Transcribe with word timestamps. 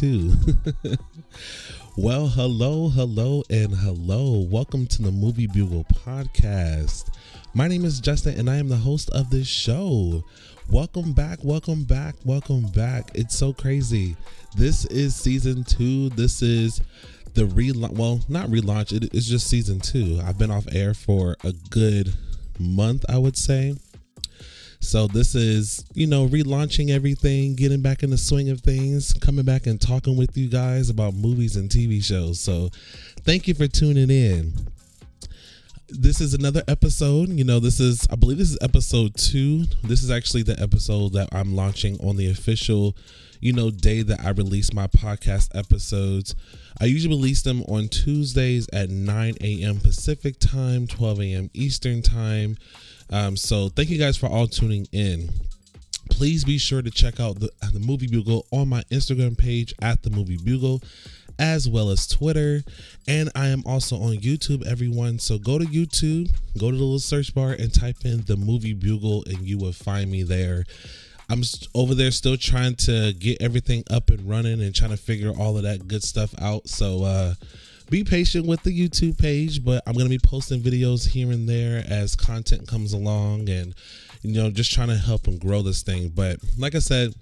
two. 0.00 0.32
well, 1.98 2.26
hello, 2.26 2.88
hello, 2.88 3.42
and 3.50 3.74
hello. 3.74 4.46
Welcome 4.50 4.86
to 4.86 5.02
the 5.02 5.12
Movie 5.12 5.46
Bugle 5.46 5.84
podcast. 5.92 7.14
My 7.52 7.68
name 7.68 7.84
is 7.84 8.00
Justin, 8.00 8.40
and 8.40 8.48
I 8.48 8.56
am 8.56 8.68
the 8.68 8.76
host 8.76 9.10
of 9.10 9.28
this 9.28 9.46
show. 9.46 10.24
Welcome 10.70 11.12
back, 11.12 11.40
welcome 11.42 11.84
back, 11.84 12.14
welcome 12.24 12.62
back. 12.68 13.10
It's 13.14 13.36
so 13.36 13.52
crazy. 13.52 14.16
This 14.56 14.86
is 14.86 15.14
season 15.14 15.64
two. 15.64 16.08
This 16.08 16.40
is 16.40 16.80
the 17.34 17.42
relaunch. 17.42 17.92
Well, 17.92 18.20
not 18.26 18.48
relaunch, 18.48 18.96
it, 18.96 19.12
it's 19.12 19.26
just 19.26 19.48
season 19.48 19.80
two. 19.80 20.18
I've 20.24 20.38
been 20.38 20.50
off 20.50 20.64
air 20.72 20.94
for 20.94 21.36
a 21.44 21.52
good 21.68 22.14
month, 22.58 23.04
I 23.06 23.18
would 23.18 23.36
say. 23.36 23.74
So 24.80 25.06
this 25.06 25.34
is, 25.34 25.84
you 25.94 26.06
know, 26.06 26.26
relaunching 26.26 26.90
everything, 26.90 27.54
getting 27.54 27.82
back 27.82 28.02
in 28.02 28.10
the 28.10 28.18
swing 28.18 28.48
of 28.48 28.60
things, 28.60 29.12
coming 29.14 29.44
back 29.44 29.66
and 29.66 29.80
talking 29.80 30.16
with 30.16 30.36
you 30.36 30.48
guys 30.48 30.90
about 30.90 31.14
movies 31.14 31.56
and 31.56 31.68
TV 31.68 32.02
shows. 32.02 32.40
So 32.40 32.70
thank 33.20 33.46
you 33.46 33.54
for 33.54 33.68
tuning 33.68 34.10
in. 34.10 34.52
This 35.90 36.20
is 36.20 36.34
another 36.34 36.62
episode. 36.66 37.28
You 37.28 37.44
know, 37.44 37.60
this 37.60 37.78
is, 37.78 38.06
I 38.10 38.16
believe 38.16 38.38
this 38.38 38.50
is 38.50 38.58
episode 38.60 39.16
two. 39.16 39.64
This 39.84 40.02
is 40.02 40.10
actually 40.10 40.42
the 40.42 40.58
episode 40.60 41.12
that 41.12 41.28
I'm 41.32 41.54
launching 41.54 41.98
on 42.04 42.16
the 42.16 42.30
official, 42.30 42.96
you 43.40 43.52
know, 43.52 43.70
day 43.70 44.02
that 44.02 44.20
I 44.24 44.30
release 44.30 44.72
my 44.72 44.86
podcast 44.86 45.54
episodes. 45.54 46.34
I 46.80 46.86
usually 46.86 47.14
release 47.14 47.42
them 47.42 47.62
on 47.64 47.88
Tuesdays 47.88 48.68
at 48.72 48.88
9 48.88 49.34
a.m. 49.40 49.80
Pacific 49.80 50.38
time, 50.40 50.86
12 50.86 51.20
a.m. 51.20 51.50
Eastern 51.54 52.02
time. 52.02 52.56
Um, 53.10 53.36
so 53.36 53.68
thank 53.68 53.90
you 53.90 53.98
guys 53.98 54.16
for 54.16 54.26
all 54.26 54.46
tuning 54.46 54.86
in. 54.92 55.30
Please 56.10 56.44
be 56.44 56.58
sure 56.58 56.82
to 56.82 56.90
check 56.90 57.18
out 57.18 57.40
the, 57.40 57.50
the 57.72 57.80
Movie 57.80 58.06
Bugle 58.06 58.46
on 58.50 58.68
my 58.68 58.82
Instagram 58.90 59.36
page 59.36 59.74
at 59.80 60.02
the 60.02 60.10
Movie 60.10 60.36
Bugle, 60.36 60.82
as 61.38 61.68
well 61.68 61.90
as 61.90 62.06
Twitter. 62.06 62.62
And 63.08 63.30
I 63.34 63.48
am 63.48 63.62
also 63.66 63.96
on 63.96 64.16
YouTube, 64.16 64.66
everyone. 64.66 65.18
So 65.18 65.38
go 65.38 65.58
to 65.58 65.64
YouTube, 65.64 66.30
go 66.58 66.70
to 66.70 66.76
the 66.76 66.82
little 66.82 66.98
search 66.98 67.34
bar, 67.34 67.52
and 67.52 67.72
type 67.72 67.96
in 68.04 68.22
the 68.22 68.36
Movie 68.36 68.74
Bugle, 68.74 69.24
and 69.26 69.38
you 69.46 69.58
will 69.58 69.72
find 69.72 70.10
me 70.10 70.22
there. 70.22 70.64
I'm 71.28 71.42
over 71.74 71.94
there 71.94 72.10
still 72.10 72.36
trying 72.36 72.74
to 72.76 73.12
get 73.12 73.40
everything 73.40 73.84
up 73.88 74.10
and 74.10 74.28
running 74.28 74.60
and 74.60 74.74
trying 74.74 74.90
to 74.90 74.96
figure 74.96 75.30
all 75.30 75.56
of 75.56 75.62
that 75.62 75.86
good 75.86 76.02
stuff 76.02 76.34
out. 76.40 76.68
So, 76.68 77.04
uh, 77.04 77.34
be 77.90 78.04
patient 78.04 78.46
with 78.46 78.62
the 78.62 78.70
YouTube 78.70 79.18
page, 79.18 79.64
but 79.64 79.82
I'm 79.86 79.94
going 79.94 80.06
to 80.06 80.10
be 80.10 80.18
posting 80.18 80.60
videos 80.60 81.08
here 81.08 81.30
and 81.32 81.48
there 81.48 81.84
as 81.88 82.14
content 82.14 82.68
comes 82.68 82.92
along 82.92 83.48
and, 83.48 83.74
you 84.22 84.32
know, 84.32 84.50
just 84.50 84.72
trying 84.72 84.88
to 84.88 84.96
help 84.96 85.26
and 85.26 85.40
grow 85.40 85.62
this 85.62 85.82
thing. 85.82 86.10
But 86.14 86.38
like 86.56 86.74
I 86.74 86.78
said, 86.78 87.14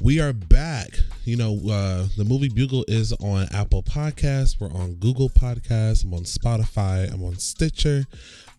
we 0.00 0.20
are 0.20 0.32
back. 0.32 0.90
You 1.24 1.36
know, 1.36 1.54
uh, 1.70 2.06
the 2.16 2.24
movie 2.24 2.48
Bugle 2.48 2.84
is 2.88 3.12
on 3.14 3.46
Apple 3.52 3.82
Podcasts. 3.82 4.60
We're 4.60 4.72
on 4.72 4.94
Google 4.94 5.28
Podcasts. 5.28 6.04
I'm 6.04 6.14
on 6.14 6.24
Spotify. 6.24 7.12
I'm 7.12 7.24
on 7.24 7.36
Stitcher, 7.38 8.04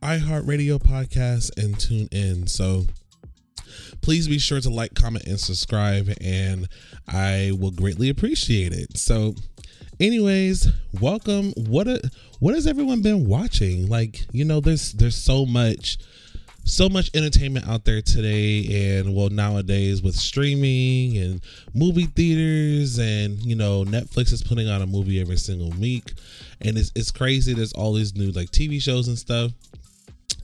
iHeartRadio 0.01 0.79
Podcasts, 0.79 1.51
and 1.61 1.79
Tune 1.79 2.07
In. 2.11 2.47
So 2.47 2.85
please 4.01 4.27
be 4.27 4.39
sure 4.39 4.59
to 4.61 4.69
like, 4.69 4.95
comment, 4.95 5.25
and 5.25 5.39
subscribe, 5.39 6.09
and 6.21 6.67
I 7.07 7.51
will 7.57 7.71
greatly 7.71 8.09
appreciate 8.09 8.73
it. 8.73 8.97
So, 8.97 9.35
anyways 9.99 10.67
welcome. 10.99 11.51
What 11.55 11.87
a, 11.87 12.01
what 12.39 12.55
has 12.55 12.67
everyone 12.67 13.01
been 13.01 13.27
watching? 13.27 13.89
Like 13.89 14.25
you 14.31 14.45
know 14.45 14.59
there's 14.59 14.93
there's 14.93 15.15
so 15.15 15.45
much 15.45 15.97
so 16.65 16.87
much 16.87 17.09
entertainment 17.15 17.67
out 17.67 17.83
there 17.83 18.01
today 18.01 18.97
and 18.99 19.15
well 19.15 19.29
nowadays 19.29 20.03
with 20.03 20.13
streaming 20.13 21.17
and 21.17 21.41
movie 21.73 22.05
theaters 22.05 22.99
and 22.99 23.41
you 23.41 23.55
know 23.55 23.83
netflix 23.85 24.31
is 24.31 24.43
putting 24.43 24.69
out 24.69 24.81
a 24.81 24.85
movie 24.85 25.19
every 25.19 25.37
single 25.37 25.71
week. 25.79 26.13
And 26.61 26.77
it's, 26.77 26.91
it's 26.95 27.11
crazy. 27.11 27.53
There's 27.53 27.73
all 27.73 27.93
these 27.93 28.15
new 28.15 28.31
like 28.31 28.51
tv 28.51 28.81
shows 28.81 29.07
and 29.07 29.17
stuff. 29.17 29.51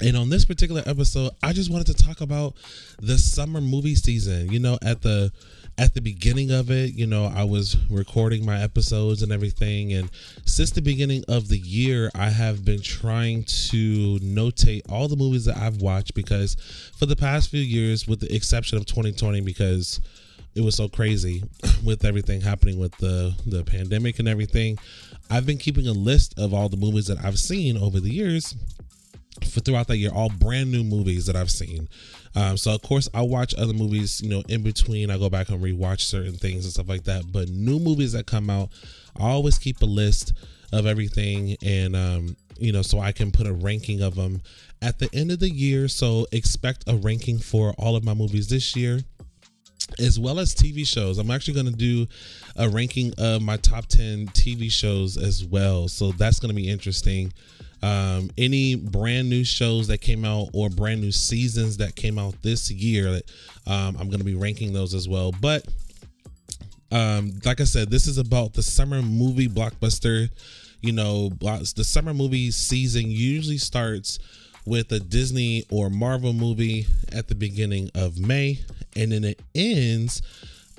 And 0.01 0.17
on 0.17 0.29
this 0.29 0.43
particular 0.43 0.83
episode 0.85 1.31
i 1.41 1.53
just 1.53 1.71
wanted 1.71 1.95
to 1.95 2.03
talk 2.03 2.21
about 2.21 2.55
the 2.99 3.17
summer 3.17 3.61
movie 3.61 3.95
season 3.95 4.51
you 4.51 4.59
know 4.59 4.77
at 4.81 5.01
the 5.01 5.31
at 5.77 5.93
the 5.93 6.01
beginning 6.01 6.51
of 6.51 6.71
it, 6.71 6.93
you 6.93 7.05
know, 7.05 7.25
I 7.25 7.43
was 7.43 7.77
recording 7.89 8.45
my 8.45 8.61
episodes 8.61 9.21
and 9.21 9.31
everything. 9.31 9.93
And 9.93 10.09
since 10.45 10.71
the 10.71 10.81
beginning 10.81 11.23
of 11.27 11.49
the 11.49 11.57
year, 11.57 12.09
I 12.15 12.29
have 12.29 12.63
been 12.63 12.81
trying 12.81 13.43
to 13.69 14.19
notate 14.19 14.89
all 14.89 15.07
the 15.07 15.17
movies 15.17 15.45
that 15.45 15.57
I've 15.57 15.81
watched 15.81 16.13
because 16.13 16.55
for 16.97 17.05
the 17.05 17.15
past 17.15 17.49
few 17.49 17.61
years, 17.61 18.07
with 18.07 18.21
the 18.21 18.33
exception 18.33 18.77
of 18.77 18.85
2020, 18.85 19.41
because 19.41 19.99
it 20.55 20.61
was 20.61 20.75
so 20.75 20.87
crazy 20.87 21.43
with 21.83 22.05
everything 22.05 22.39
happening 22.39 22.79
with 22.79 22.95
the 22.97 23.35
the 23.45 23.63
pandemic 23.63 24.19
and 24.19 24.27
everything. 24.27 24.77
I've 25.29 25.45
been 25.45 25.57
keeping 25.57 25.87
a 25.87 25.91
list 25.91 26.39
of 26.39 26.53
all 26.53 26.69
the 26.69 26.77
movies 26.77 27.07
that 27.07 27.17
I've 27.23 27.39
seen 27.39 27.77
over 27.77 27.99
the 27.99 28.11
years 28.11 28.55
for 29.43 29.59
throughout 29.59 29.87
that 29.87 29.97
year, 29.97 30.11
all 30.13 30.29
brand 30.29 30.71
new 30.71 30.83
movies 30.83 31.25
that 31.25 31.35
I've 31.35 31.51
seen. 31.51 31.89
Um, 32.35 32.57
so 32.57 32.73
of 32.73 32.81
course 32.81 33.09
I 33.13 33.21
watch 33.21 33.53
other 33.57 33.73
movies, 33.73 34.21
you 34.21 34.29
know, 34.29 34.43
in 34.47 34.63
between. 34.63 35.09
I 35.09 35.17
go 35.17 35.29
back 35.29 35.49
and 35.49 35.61
rewatch 35.61 36.01
certain 36.01 36.35
things 36.35 36.65
and 36.65 36.73
stuff 36.73 36.89
like 36.89 37.03
that. 37.05 37.31
But 37.31 37.49
new 37.49 37.79
movies 37.79 38.13
that 38.13 38.25
come 38.27 38.49
out, 38.49 38.69
I 39.19 39.29
always 39.29 39.57
keep 39.57 39.81
a 39.81 39.85
list 39.85 40.33
of 40.73 40.85
everything, 40.85 41.55
and 41.63 41.95
um, 41.95 42.35
you 42.57 42.71
know, 42.71 42.81
so 42.81 42.99
I 42.99 43.11
can 43.11 43.31
put 43.31 43.47
a 43.47 43.53
ranking 43.53 44.01
of 44.01 44.15
them 44.15 44.41
at 44.81 44.99
the 44.99 45.09
end 45.13 45.31
of 45.31 45.39
the 45.39 45.49
year. 45.49 45.87
So 45.87 46.27
expect 46.31 46.83
a 46.87 46.95
ranking 46.95 47.39
for 47.39 47.73
all 47.77 47.95
of 47.95 48.03
my 48.03 48.13
movies 48.13 48.47
this 48.47 48.75
year 48.75 49.01
as 49.99 50.19
well 50.19 50.39
as 50.39 50.53
TV 50.53 50.85
shows. 50.85 51.17
I'm 51.17 51.31
actually 51.31 51.53
going 51.53 51.67
to 51.67 51.71
do 51.71 52.07
a 52.55 52.69
ranking 52.69 53.13
of 53.17 53.41
my 53.41 53.57
top 53.57 53.85
10 53.87 54.27
TV 54.27 54.71
shows 54.71 55.17
as 55.17 55.45
well. 55.45 55.87
So 55.87 56.11
that's 56.11 56.39
going 56.39 56.49
to 56.49 56.55
be 56.55 56.69
interesting. 56.69 57.31
Um, 57.85 58.31
any 58.35 58.73
brand 58.73 59.29
new 59.29 59.43
shows 59.43 59.89
that 59.89 59.99
came 59.99 60.25
out 60.25 60.47
or 60.53 60.69
brand 60.69 61.01
new 61.01 61.11
seasons 61.11 61.77
that 61.77 61.95
came 61.95 62.17
out 62.17 62.33
this 62.41 62.71
year, 62.71 63.21
um, 63.67 63.95
I'm 63.99 64.07
going 64.09 64.17
to 64.17 64.25
be 64.25 64.33
ranking 64.33 64.73
those 64.73 64.95
as 64.95 65.07
well. 65.07 65.31
But 65.39 65.67
um, 66.91 67.33
like 67.45 67.61
I 67.61 67.65
said, 67.65 67.91
this 67.91 68.07
is 68.07 68.17
about 68.17 68.53
the 68.53 68.63
summer 68.63 69.03
movie 69.03 69.47
blockbuster. 69.47 70.29
You 70.81 70.93
know, 70.93 71.29
the 71.29 71.83
summer 71.83 72.15
movie 72.15 72.49
season 72.49 73.11
usually 73.11 73.59
starts 73.59 74.17
with 74.65 74.91
a 74.91 74.99
Disney 74.99 75.65
or 75.69 75.91
Marvel 75.91 76.33
movie 76.33 76.87
at 77.11 77.27
the 77.27 77.35
beginning 77.35 77.91
of 77.93 78.17
May, 78.17 78.61
and 78.95 79.11
then 79.11 79.23
it 79.23 79.39
ends. 79.53 80.23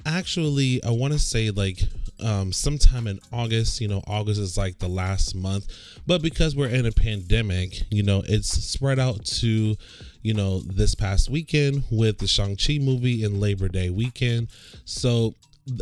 Actually, 0.05 0.83
I 0.83 0.91
want 0.91 1.12
to 1.12 1.21
say 1.21 1.50
like 1.50 1.78
um, 2.21 2.53
sometime 2.53 3.06
in 3.06 3.21
August. 3.32 3.81
You 3.81 3.88
know, 3.88 4.03
August 4.06 4.41
is 4.41 4.56
like 4.56 4.78
the 4.78 4.88
last 4.88 5.34
month, 5.34 5.66
but 6.06 6.22
because 6.22 6.56
we're 6.56 6.69
in 6.69 6.87
a 6.87 6.93
pandemic, 6.93 7.82
you 7.91 8.03
know, 8.03 8.22
it's 8.27 8.49
spread 8.49 8.99
out 8.99 9.25
to, 9.27 9.77
you 10.22 10.34
know, 10.34 10.60
this 10.60 10.94
past 10.94 11.28
weekend 11.31 11.84
with 11.91 12.19
the 12.19 12.26
Shang-Chi 12.26 12.78
movie 12.78 13.25
and 13.25 13.41
Labor 13.41 13.69
Day 13.69 13.91
weekend. 13.91 14.49
So 14.84 15.34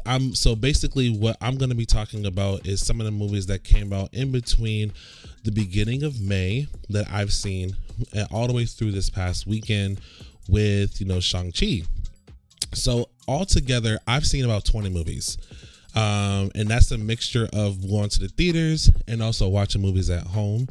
I'm 0.07 0.35
so 0.35 0.57
basically 0.57 1.11
what 1.11 1.37
I'm 1.41 1.59
going 1.59 1.69
to 1.69 1.77
be 1.77 1.87
talking 1.87 2.25
about 2.25 2.67
is 2.67 2.85
some 2.85 3.01
of 3.01 3.07
the 3.07 3.13
movies 3.13 3.47
that 3.47 3.65
came 3.65 3.93
out 3.93 4.13
in 4.15 4.33
between 4.33 4.93
the 5.45 5.53
beginning 5.53 6.03
of 6.05 6.21
May 6.21 6.69
that 6.89 7.07
I've 7.11 7.33
seen 7.33 7.77
all 8.31 8.47
the 8.47 8.55
way 8.55 8.65
through 8.65 8.93
this 8.93 9.11
past 9.11 9.47
weekend 9.47 10.01
with, 10.49 11.01
you 11.01 11.07
know, 11.07 11.21
Shang-Chi. 11.21 11.83
So 12.73 13.09
altogether, 13.29 13.99
I've 14.07 14.27
seen 14.27 14.45
about 14.45 14.65
20 14.65 14.91
movies. 14.91 15.39
Um, 15.95 16.51
and 16.55 16.69
that's 16.69 16.91
a 16.91 16.99
mixture 16.99 17.49
of 17.53 17.89
going 17.89 18.09
to 18.11 18.21
the 18.21 18.29
theaters 18.29 18.91
and 19.07 19.23
also 19.23 19.49
watching 19.49 19.83
movies 19.83 20.11
at 20.11 20.27
home. 20.27 20.67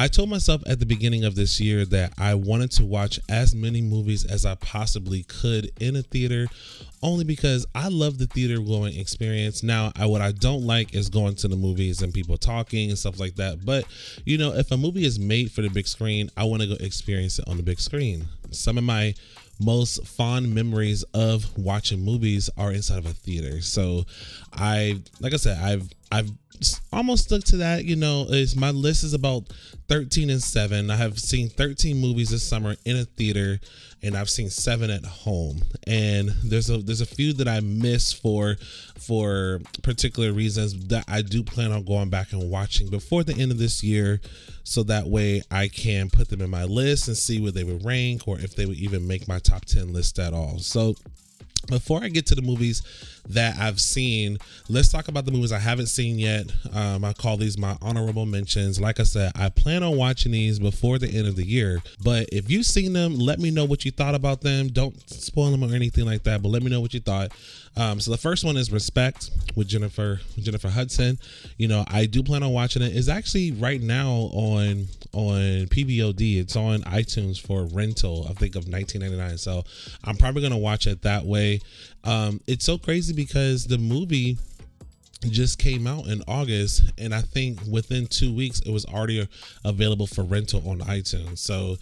I 0.00 0.06
told 0.06 0.28
myself 0.28 0.62
at 0.66 0.78
the 0.78 0.86
beginning 0.86 1.24
of 1.24 1.34
this 1.34 1.58
year 1.58 1.84
that 1.86 2.12
I 2.18 2.34
wanted 2.34 2.70
to 2.72 2.84
watch 2.84 3.18
as 3.28 3.52
many 3.52 3.80
movies 3.80 4.24
as 4.24 4.46
I 4.46 4.54
possibly 4.54 5.24
could 5.24 5.72
in 5.80 5.96
a 5.96 6.02
theater, 6.02 6.46
only 7.02 7.24
because 7.24 7.66
I 7.74 7.88
love 7.88 8.18
the 8.18 8.26
theater 8.26 8.60
going 8.60 8.96
experience. 8.96 9.64
Now, 9.64 9.90
I, 9.96 10.06
what 10.06 10.20
I 10.20 10.30
don't 10.30 10.64
like 10.64 10.94
is 10.94 11.08
going 11.08 11.34
to 11.36 11.48
the 11.48 11.56
movies 11.56 12.00
and 12.00 12.14
people 12.14 12.36
talking 12.36 12.90
and 12.90 12.98
stuff 12.98 13.18
like 13.18 13.34
that. 13.36 13.64
But, 13.64 13.86
you 14.24 14.38
know, 14.38 14.54
if 14.54 14.70
a 14.70 14.76
movie 14.76 15.04
is 15.04 15.18
made 15.18 15.50
for 15.50 15.62
the 15.62 15.68
big 15.68 15.88
screen, 15.88 16.30
I 16.36 16.44
want 16.44 16.62
to 16.62 16.68
go 16.68 16.76
experience 16.78 17.40
it 17.40 17.48
on 17.48 17.56
the 17.56 17.64
big 17.64 17.80
screen. 17.80 18.26
Some 18.52 18.78
of 18.78 18.84
my 18.84 19.14
most 19.58 20.06
fond 20.06 20.54
memories 20.54 21.02
of 21.14 21.56
watching 21.58 22.00
movies 22.00 22.48
are 22.56 22.72
inside 22.72 22.98
of 22.98 23.06
a 23.06 23.12
theater. 23.12 23.60
So 23.60 24.04
I 24.52 25.00
like 25.20 25.34
I 25.34 25.36
said, 25.36 25.58
I've 25.62 25.88
I've 26.10 26.30
almost 26.92 27.24
stuck 27.24 27.44
to 27.44 27.58
that. 27.58 27.84
You 27.84 27.96
know, 27.96 28.26
is 28.28 28.56
my 28.56 28.70
list 28.70 29.04
is 29.04 29.14
about 29.14 29.44
13 29.88 30.30
and 30.30 30.42
7. 30.42 30.90
I 30.90 30.96
have 30.96 31.18
seen 31.18 31.48
13 31.48 31.96
movies 31.96 32.30
this 32.30 32.46
summer 32.46 32.76
in 32.84 32.96
a 32.96 33.04
theater 33.04 33.60
and 34.02 34.16
I've 34.16 34.30
seen 34.30 34.50
7 34.50 34.90
at 34.90 35.04
home. 35.04 35.62
And 35.86 36.30
there's 36.44 36.70
a 36.70 36.78
there's 36.78 37.00
a 37.00 37.06
few 37.06 37.32
that 37.34 37.48
I 37.48 37.60
miss 37.60 38.12
for 38.12 38.56
for 38.98 39.60
particular 39.82 40.32
reasons 40.32 40.88
that 40.88 41.04
I 41.08 41.22
do 41.22 41.42
plan 41.42 41.72
on 41.72 41.84
going 41.84 42.10
back 42.10 42.32
and 42.32 42.50
watching 42.50 42.88
before 42.88 43.24
the 43.24 43.34
end 43.34 43.52
of 43.52 43.58
this 43.58 43.82
year 43.82 44.20
so 44.64 44.82
that 44.84 45.06
way 45.06 45.42
I 45.50 45.68
can 45.68 46.10
put 46.10 46.28
them 46.28 46.40
in 46.40 46.50
my 46.50 46.64
list 46.64 47.08
and 47.08 47.16
see 47.16 47.40
where 47.40 47.52
they 47.52 47.64
would 47.64 47.84
rank 47.84 48.26
or 48.26 48.38
if 48.38 48.54
they 48.54 48.66
would 48.66 48.76
even 48.76 49.06
make 49.06 49.28
my 49.28 49.38
top 49.38 49.64
10 49.64 49.92
list 49.92 50.18
at 50.18 50.34
all. 50.34 50.58
So 50.58 50.94
before 51.68 52.02
I 52.02 52.08
get 52.08 52.26
to 52.26 52.34
the 52.34 52.42
movies 52.42 52.82
that 53.28 53.58
I've 53.58 53.80
seen, 53.80 54.38
let's 54.68 54.90
talk 54.90 55.08
about 55.08 55.24
the 55.24 55.32
movies 55.32 55.52
I 55.52 55.58
haven't 55.58 55.86
seen 55.86 56.18
yet. 56.18 56.50
Um, 56.72 57.04
I 57.04 57.12
call 57.12 57.36
these 57.36 57.58
my 57.58 57.76
honorable 57.82 58.26
mentions. 58.26 58.80
Like 58.80 59.00
I 59.00 59.04
said, 59.04 59.32
I 59.34 59.48
plan 59.48 59.82
on 59.82 59.96
watching 59.96 60.32
these 60.32 60.58
before 60.58 60.98
the 60.98 61.08
end 61.08 61.26
of 61.26 61.36
the 61.36 61.44
year. 61.44 61.82
But 62.02 62.28
if 62.32 62.50
you've 62.50 62.66
seen 62.66 62.92
them, 62.92 63.16
let 63.16 63.38
me 63.38 63.50
know 63.50 63.64
what 63.64 63.84
you 63.84 63.90
thought 63.90 64.14
about 64.14 64.40
them. 64.40 64.68
Don't 64.68 64.98
spoil 65.10 65.50
them 65.50 65.64
or 65.64 65.74
anything 65.74 66.06
like 66.06 66.24
that, 66.24 66.42
but 66.42 66.48
let 66.48 66.62
me 66.62 66.70
know 66.70 66.80
what 66.80 66.94
you 66.94 67.00
thought. 67.00 67.32
Um, 67.76 68.00
so 68.00 68.10
the 68.10 68.16
first 68.16 68.44
one 68.44 68.56
is 68.56 68.72
Respect 68.72 69.30
with 69.54 69.68
Jennifer 69.68 70.20
Jennifer 70.36 70.68
Hudson. 70.68 71.18
You 71.58 71.68
know, 71.68 71.84
I 71.86 72.06
do 72.06 72.24
plan 72.24 72.42
on 72.42 72.52
watching 72.52 72.82
it. 72.82 72.96
It's 72.96 73.08
actually 73.08 73.52
right 73.52 73.80
now 73.80 74.08
on 74.32 74.88
on 75.12 75.66
PVOD. 75.68 76.40
It's 76.40 76.56
on 76.56 76.80
iTunes 76.82 77.40
for 77.40 77.64
rental. 77.66 78.26
I 78.28 78.32
think 78.32 78.56
of 78.56 78.64
19.99. 78.64 79.38
So 79.38 79.64
I'm 80.02 80.16
probably 80.16 80.42
gonna 80.42 80.58
watch 80.58 80.88
it 80.88 81.02
that 81.02 81.24
way. 81.24 81.60
Um, 82.04 82.40
it's 82.46 82.64
so 82.64 82.78
crazy 82.78 83.12
because 83.12 83.66
the 83.66 83.78
movie 83.78 84.38
just 85.30 85.58
came 85.58 85.86
out 85.86 86.06
in 86.06 86.22
August, 86.28 86.92
and 86.96 87.14
I 87.14 87.22
think 87.22 87.60
within 87.68 88.06
two 88.06 88.32
weeks 88.32 88.60
it 88.60 88.70
was 88.70 88.84
already 88.86 89.26
available 89.64 90.06
for 90.06 90.22
rental 90.22 90.68
on 90.68 90.78
iTunes. 90.80 91.38
So, 91.38 91.76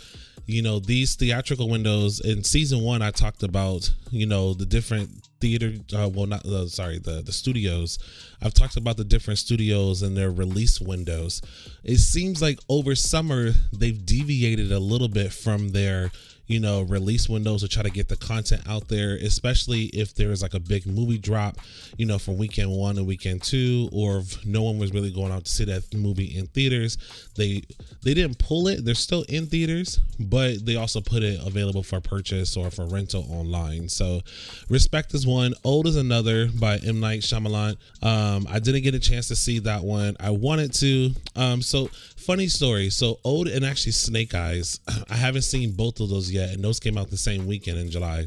you 0.46 0.62
know, 0.62 0.78
these 0.78 1.16
theatrical 1.16 1.68
windows 1.68 2.20
in 2.20 2.44
season 2.44 2.80
one, 2.80 3.02
I 3.02 3.10
talked 3.10 3.42
about, 3.42 3.92
you 4.10 4.26
know, 4.26 4.54
the 4.54 4.64
different 4.64 5.10
theater, 5.40 5.72
uh, 5.94 6.08
well, 6.08 6.26
not 6.26 6.46
uh, 6.46 6.66
sorry, 6.66 6.98
the 6.98 7.20
the 7.20 7.32
studios. 7.32 7.98
I've 8.40 8.54
talked 8.54 8.76
about 8.76 8.96
the 8.96 9.04
different 9.04 9.38
studios 9.38 10.02
and 10.02 10.16
their 10.16 10.30
release 10.30 10.80
windows. 10.80 11.42
It 11.84 11.98
seems 11.98 12.40
like 12.40 12.58
over 12.68 12.94
summer 12.94 13.50
they've 13.72 14.06
deviated 14.06 14.72
a 14.72 14.78
little 14.78 15.08
bit 15.08 15.32
from 15.32 15.70
their 15.70 16.10
you 16.46 16.60
know, 16.60 16.82
release 16.82 17.28
windows 17.28 17.62
to 17.62 17.69
try 17.69 17.82
to 17.82 17.90
get 17.90 18.08
the 18.08 18.16
content 18.16 18.62
out 18.69 18.88
there, 18.88 19.16
especially 19.16 19.84
if 19.87 20.14
there's 20.14 20.43
like 20.43 20.54
a 20.54 20.60
big 20.60 20.87
movie 20.87 21.19
drop, 21.19 21.56
you 21.96 22.06
know, 22.06 22.19
from 22.19 22.38
weekend 22.38 22.70
one 22.70 22.96
and 22.98 23.06
weekend 23.06 23.43
two, 23.43 23.88
or 23.93 24.19
if 24.19 24.44
no 24.46 24.62
one 24.62 24.78
was 24.78 24.93
really 24.93 25.10
going 25.10 25.32
out 25.32 25.44
to 25.44 25.50
see 25.50 25.64
that 25.64 25.93
movie 25.94 26.37
in 26.37 26.46
theaters. 26.48 26.98
They 27.37 27.62
they 28.02 28.14
didn't 28.14 28.38
pull 28.38 28.69
it; 28.69 28.84
they're 28.84 28.94
still 28.94 29.25
in 29.28 29.46
theaters, 29.46 30.00
but 30.20 30.64
they 30.64 30.76
also 30.76 31.00
put 31.00 31.22
it 31.22 31.40
available 31.44 31.82
for 31.82 32.00
purchase 32.00 32.56
or 32.56 32.70
for 32.70 32.87
rental 32.87 33.26
online. 33.28 33.88
So, 33.88 34.20
Respect 34.69 35.14
is 35.14 35.26
one, 35.26 35.54
Old 35.64 35.87
is 35.87 35.96
another 35.96 36.49
by 36.49 36.78
M 36.78 37.00
Night 37.00 37.20
Shyamalan. 37.20 37.76
Um, 38.02 38.46
I 38.49 38.58
didn't 38.58 38.82
get 38.82 38.94
a 38.94 39.00
chance 39.00 39.28
to 39.28 39.37
see 39.37 39.58
that 39.60 39.82
one. 39.82 40.16
I 40.20 40.31
wanted 40.31 40.72
to. 40.75 41.10
Um, 41.34 41.62
so 41.62 41.90
funny 42.26 42.49
story. 42.49 42.90
So 42.90 43.20
Old 43.23 43.46
and 43.46 43.64
actually 43.64 43.93
Snake 43.93 44.34
Eyes. 44.34 44.81
I 45.08 45.14
haven't 45.14 45.43
seen 45.43 45.73
both 45.73 46.00
of 46.00 46.08
those 46.08 46.31
yet, 46.31 46.50
and 46.50 46.62
those 46.62 46.81
came 46.81 46.99
out 46.99 47.08
the 47.08 47.17
same 47.17 47.46
weekend 47.46 47.78
in 47.78 47.88
July. 47.88 48.26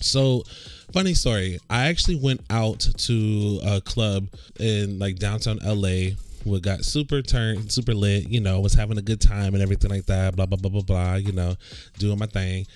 So, 0.00 0.42
funny 0.92 1.14
story. 1.14 1.60
I 1.70 1.86
actually 1.86 2.16
went 2.16 2.40
out 2.50 2.80
to 2.80 3.60
a 3.64 3.80
club 3.80 4.26
in 4.58 4.98
like 4.98 5.16
downtown 5.16 5.60
LA. 5.64 6.16
We 6.44 6.60
got 6.60 6.84
super 6.84 7.22
turned, 7.22 7.70
super 7.72 7.94
lit. 7.94 8.28
You 8.28 8.40
know, 8.40 8.60
was 8.60 8.74
having 8.74 8.98
a 8.98 9.02
good 9.02 9.20
time 9.20 9.54
and 9.54 9.62
everything 9.62 9.90
like 9.90 10.06
that. 10.06 10.36
Blah 10.36 10.46
blah 10.46 10.58
blah 10.58 10.70
blah 10.70 10.82
blah. 10.82 11.14
You 11.14 11.32
know, 11.32 11.54
doing 11.98 12.18
my 12.18 12.26
thing 12.26 12.66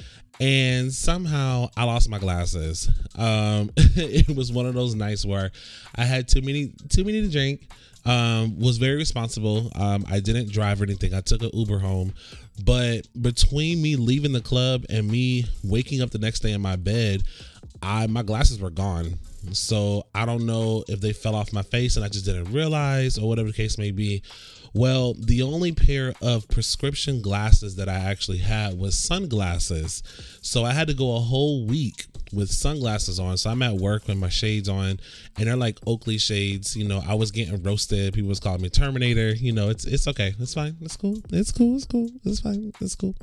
and 0.40 0.92
somehow 0.92 1.68
I 1.76 1.84
lost 1.84 2.08
my 2.08 2.18
glasses. 2.18 2.88
Um, 3.16 3.70
it 3.76 4.34
was 4.36 4.52
one 4.52 4.66
of 4.66 4.74
those 4.74 4.94
nights 4.94 5.24
where 5.24 5.50
I 5.94 6.04
had 6.04 6.28
too 6.28 6.42
many 6.42 6.72
too 6.88 7.04
many 7.04 7.22
to 7.22 7.28
drink. 7.28 7.68
Um, 8.04 8.60
was 8.60 8.78
very 8.78 8.94
responsible. 8.94 9.72
Um, 9.74 10.04
I 10.08 10.20
didn't 10.20 10.52
drive 10.52 10.80
or 10.80 10.84
anything. 10.84 11.12
I 11.12 11.22
took 11.22 11.42
an 11.42 11.50
Uber 11.52 11.80
home, 11.80 12.14
but 12.64 13.08
between 13.20 13.82
me 13.82 13.96
leaving 13.96 14.30
the 14.30 14.40
club 14.40 14.84
and 14.88 15.08
me 15.10 15.46
waking 15.64 16.02
up 16.02 16.10
the 16.10 16.18
next 16.18 16.40
day 16.40 16.52
in 16.52 16.60
my 16.60 16.76
bed, 16.76 17.24
I 17.82 18.06
my 18.06 18.22
glasses 18.22 18.60
were 18.60 18.70
gone. 18.70 19.18
So 19.54 20.06
I 20.14 20.24
don't 20.24 20.46
know 20.46 20.84
if 20.88 21.00
they 21.00 21.12
fell 21.12 21.34
off 21.34 21.52
my 21.52 21.62
face 21.62 21.96
and 21.96 22.04
I 22.04 22.08
just 22.08 22.24
didn't 22.24 22.52
realize 22.52 23.18
or 23.18 23.28
whatever 23.28 23.48
the 23.48 23.54
case 23.54 23.78
may 23.78 23.90
be. 23.90 24.22
Well, 24.74 25.14
the 25.14 25.40
only 25.42 25.72
pair 25.72 26.12
of 26.20 26.48
prescription 26.48 27.22
glasses 27.22 27.76
that 27.76 27.88
I 27.88 27.94
actually 27.94 28.38
had 28.38 28.78
was 28.78 28.96
sunglasses. 28.96 30.02
So 30.42 30.64
I 30.64 30.72
had 30.72 30.88
to 30.88 30.94
go 30.94 31.16
a 31.16 31.20
whole 31.20 31.64
week 31.66 32.04
with 32.32 32.50
sunglasses 32.50 33.18
on. 33.18 33.38
So 33.38 33.50
I'm 33.50 33.62
at 33.62 33.74
work 33.74 34.06
with 34.06 34.18
my 34.18 34.28
shades 34.28 34.68
on, 34.68 35.00
and 35.38 35.46
they're 35.46 35.56
like 35.56 35.78
Oakley 35.86 36.18
shades. 36.18 36.76
You 36.76 36.86
know, 36.86 37.02
I 37.06 37.14
was 37.14 37.30
getting 37.30 37.62
roasted. 37.62 38.12
People 38.12 38.28
was 38.28 38.40
calling 38.40 38.60
me 38.60 38.68
Terminator. 38.68 39.34
You 39.34 39.52
know, 39.52 39.70
it's 39.70 39.86
it's 39.86 40.06
okay. 40.08 40.34
It's 40.38 40.54
fine. 40.54 40.76
It's 40.82 40.96
cool. 40.96 41.22
It's 41.30 41.52
cool. 41.52 41.76
It's 41.76 41.86
cool. 41.86 42.10
It's 42.24 42.40
fine. 42.40 42.72
It's 42.80 42.96
cool. 42.96 43.14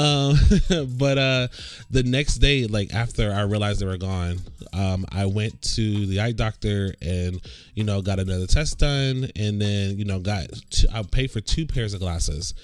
Um, 0.00 0.36
but 0.98 1.18
uh, 1.18 1.48
the 1.90 2.02
next 2.02 2.36
day, 2.36 2.66
like 2.66 2.94
after 2.94 3.32
I 3.32 3.42
realized 3.42 3.80
they 3.80 3.86
were 3.86 3.98
gone, 3.98 4.38
um, 4.72 5.04
I 5.12 5.26
went 5.26 5.60
to 5.74 6.06
the 6.06 6.20
eye 6.20 6.32
doctor 6.32 6.94
and 7.02 7.40
you 7.74 7.84
know 7.84 8.00
got 8.00 8.18
another 8.18 8.46
test 8.46 8.78
done, 8.78 9.30
and 9.36 9.60
then 9.60 9.98
you 9.98 10.04
know 10.06 10.18
got 10.18 10.46
two, 10.70 10.86
I 10.92 11.02
paid 11.02 11.30
for 11.30 11.40
two 11.40 11.66
pairs 11.66 11.92
of 11.92 12.00
glasses, 12.00 12.54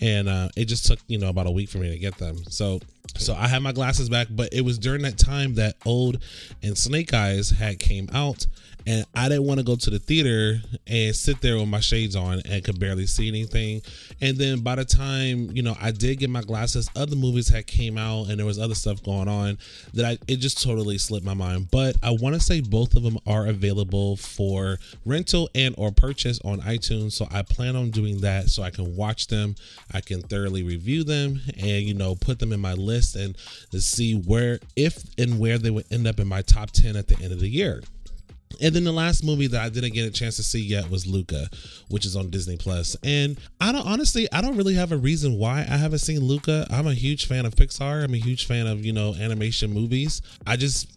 and 0.00 0.28
uh, 0.28 0.48
it 0.56 0.66
just 0.66 0.86
took 0.86 1.00
you 1.08 1.18
know 1.18 1.28
about 1.28 1.46
a 1.46 1.50
week 1.50 1.68
for 1.68 1.78
me 1.78 1.90
to 1.90 1.98
get 1.98 2.16
them. 2.18 2.36
So 2.48 2.80
so 3.16 3.34
I 3.34 3.48
had 3.48 3.62
my 3.62 3.72
glasses 3.72 4.08
back, 4.08 4.28
but 4.30 4.52
it 4.52 4.62
was 4.62 4.78
during 4.78 5.02
that 5.02 5.18
time 5.18 5.54
that 5.54 5.76
Old 5.84 6.18
and 6.62 6.76
Snake 6.76 7.12
Eyes 7.12 7.50
had 7.50 7.78
came 7.78 8.08
out, 8.12 8.46
and 8.86 9.04
I 9.14 9.28
didn't 9.28 9.44
want 9.44 9.60
to 9.60 9.64
go 9.64 9.76
to 9.76 9.90
the 9.90 9.98
theater 9.98 10.60
and 10.86 11.14
sit 11.14 11.40
there 11.40 11.56
with 11.56 11.68
my 11.68 11.80
shades 11.80 12.16
on 12.16 12.42
and 12.44 12.62
could 12.64 12.78
barely 12.78 13.06
see 13.06 13.28
anything. 13.28 13.82
And 14.20 14.36
then 14.36 14.60
by 14.60 14.76
the 14.76 14.84
time 14.84 15.50
you 15.52 15.62
know 15.62 15.76
I 15.80 15.90
did 15.90 16.18
get 16.18 16.30
my 16.30 16.42
glasses, 16.42 16.90
other 16.96 17.16
movies 17.16 17.48
had 17.48 17.66
came 17.66 17.98
out 17.98 18.28
and 18.28 18.38
there 18.38 18.46
was 18.46 18.58
other 18.58 18.74
stuff 18.74 19.02
going 19.02 19.28
on 19.28 19.58
that 19.94 20.04
I 20.04 20.18
it 20.28 20.36
just 20.36 20.62
totally 20.62 20.98
slipped 20.98 21.24
my 21.24 21.34
mind. 21.34 21.68
But 21.70 21.96
I 22.02 22.10
want 22.10 22.34
to 22.34 22.40
say 22.40 22.60
both 22.60 22.94
of 22.94 23.02
them 23.02 23.18
are 23.26 23.46
available 23.46 24.16
for 24.16 24.78
rental 25.04 25.48
and 25.54 25.74
or 25.78 25.92
purchase 25.92 26.40
on 26.44 26.60
iTunes. 26.60 27.12
So 27.12 27.26
I 27.30 27.42
plan 27.42 27.76
on 27.76 27.90
doing 27.90 28.20
that 28.20 28.48
so 28.48 28.62
I 28.62 28.70
can 28.70 28.96
watch 28.96 29.28
them, 29.28 29.54
I 29.92 30.00
can 30.00 30.22
thoroughly 30.22 30.62
review 30.62 31.04
them, 31.04 31.40
and 31.56 31.82
you 31.82 31.94
know 31.94 32.14
put 32.14 32.38
them 32.38 32.52
in 32.52 32.60
my 32.60 32.74
list 32.74 33.16
and 33.16 33.36
to 33.70 33.80
see 33.80 34.14
where 34.14 34.58
if 34.76 35.02
and 35.18 35.38
where 35.38 35.58
they 35.58 35.70
would 35.70 35.90
end 35.90 36.06
up 36.06 36.20
in 36.20 36.28
my 36.28 36.42
top 36.42 36.70
ten 36.70 36.96
at 36.96 37.08
the 37.08 37.16
end 37.22 37.32
of 37.32 37.40
the 37.40 37.48
year. 37.48 37.82
And 38.60 38.74
then 38.74 38.84
the 38.84 38.92
last 38.92 39.24
movie 39.24 39.46
that 39.48 39.60
I 39.60 39.68
didn't 39.68 39.92
get 39.92 40.06
a 40.06 40.10
chance 40.10 40.36
to 40.36 40.42
see 40.42 40.60
yet 40.60 40.90
was 40.90 41.06
Luca, 41.06 41.48
which 41.88 42.06
is 42.06 42.16
on 42.16 42.30
Disney 42.30 42.56
Plus. 42.56 42.96
And 43.02 43.38
I 43.60 43.72
don't 43.72 43.86
honestly, 43.86 44.28
I 44.32 44.40
don't 44.40 44.56
really 44.56 44.74
have 44.74 44.92
a 44.92 44.96
reason 44.96 45.38
why 45.38 45.60
I 45.60 45.76
haven't 45.76 45.98
seen 45.98 46.20
Luca. 46.20 46.66
I'm 46.70 46.86
a 46.86 46.94
huge 46.94 47.26
fan 47.26 47.46
of 47.46 47.54
Pixar. 47.54 48.04
I'm 48.04 48.14
a 48.14 48.18
huge 48.18 48.46
fan 48.46 48.66
of, 48.66 48.84
you 48.84 48.92
know, 48.92 49.14
animation 49.14 49.72
movies. 49.72 50.22
I 50.46 50.56
just 50.56 50.88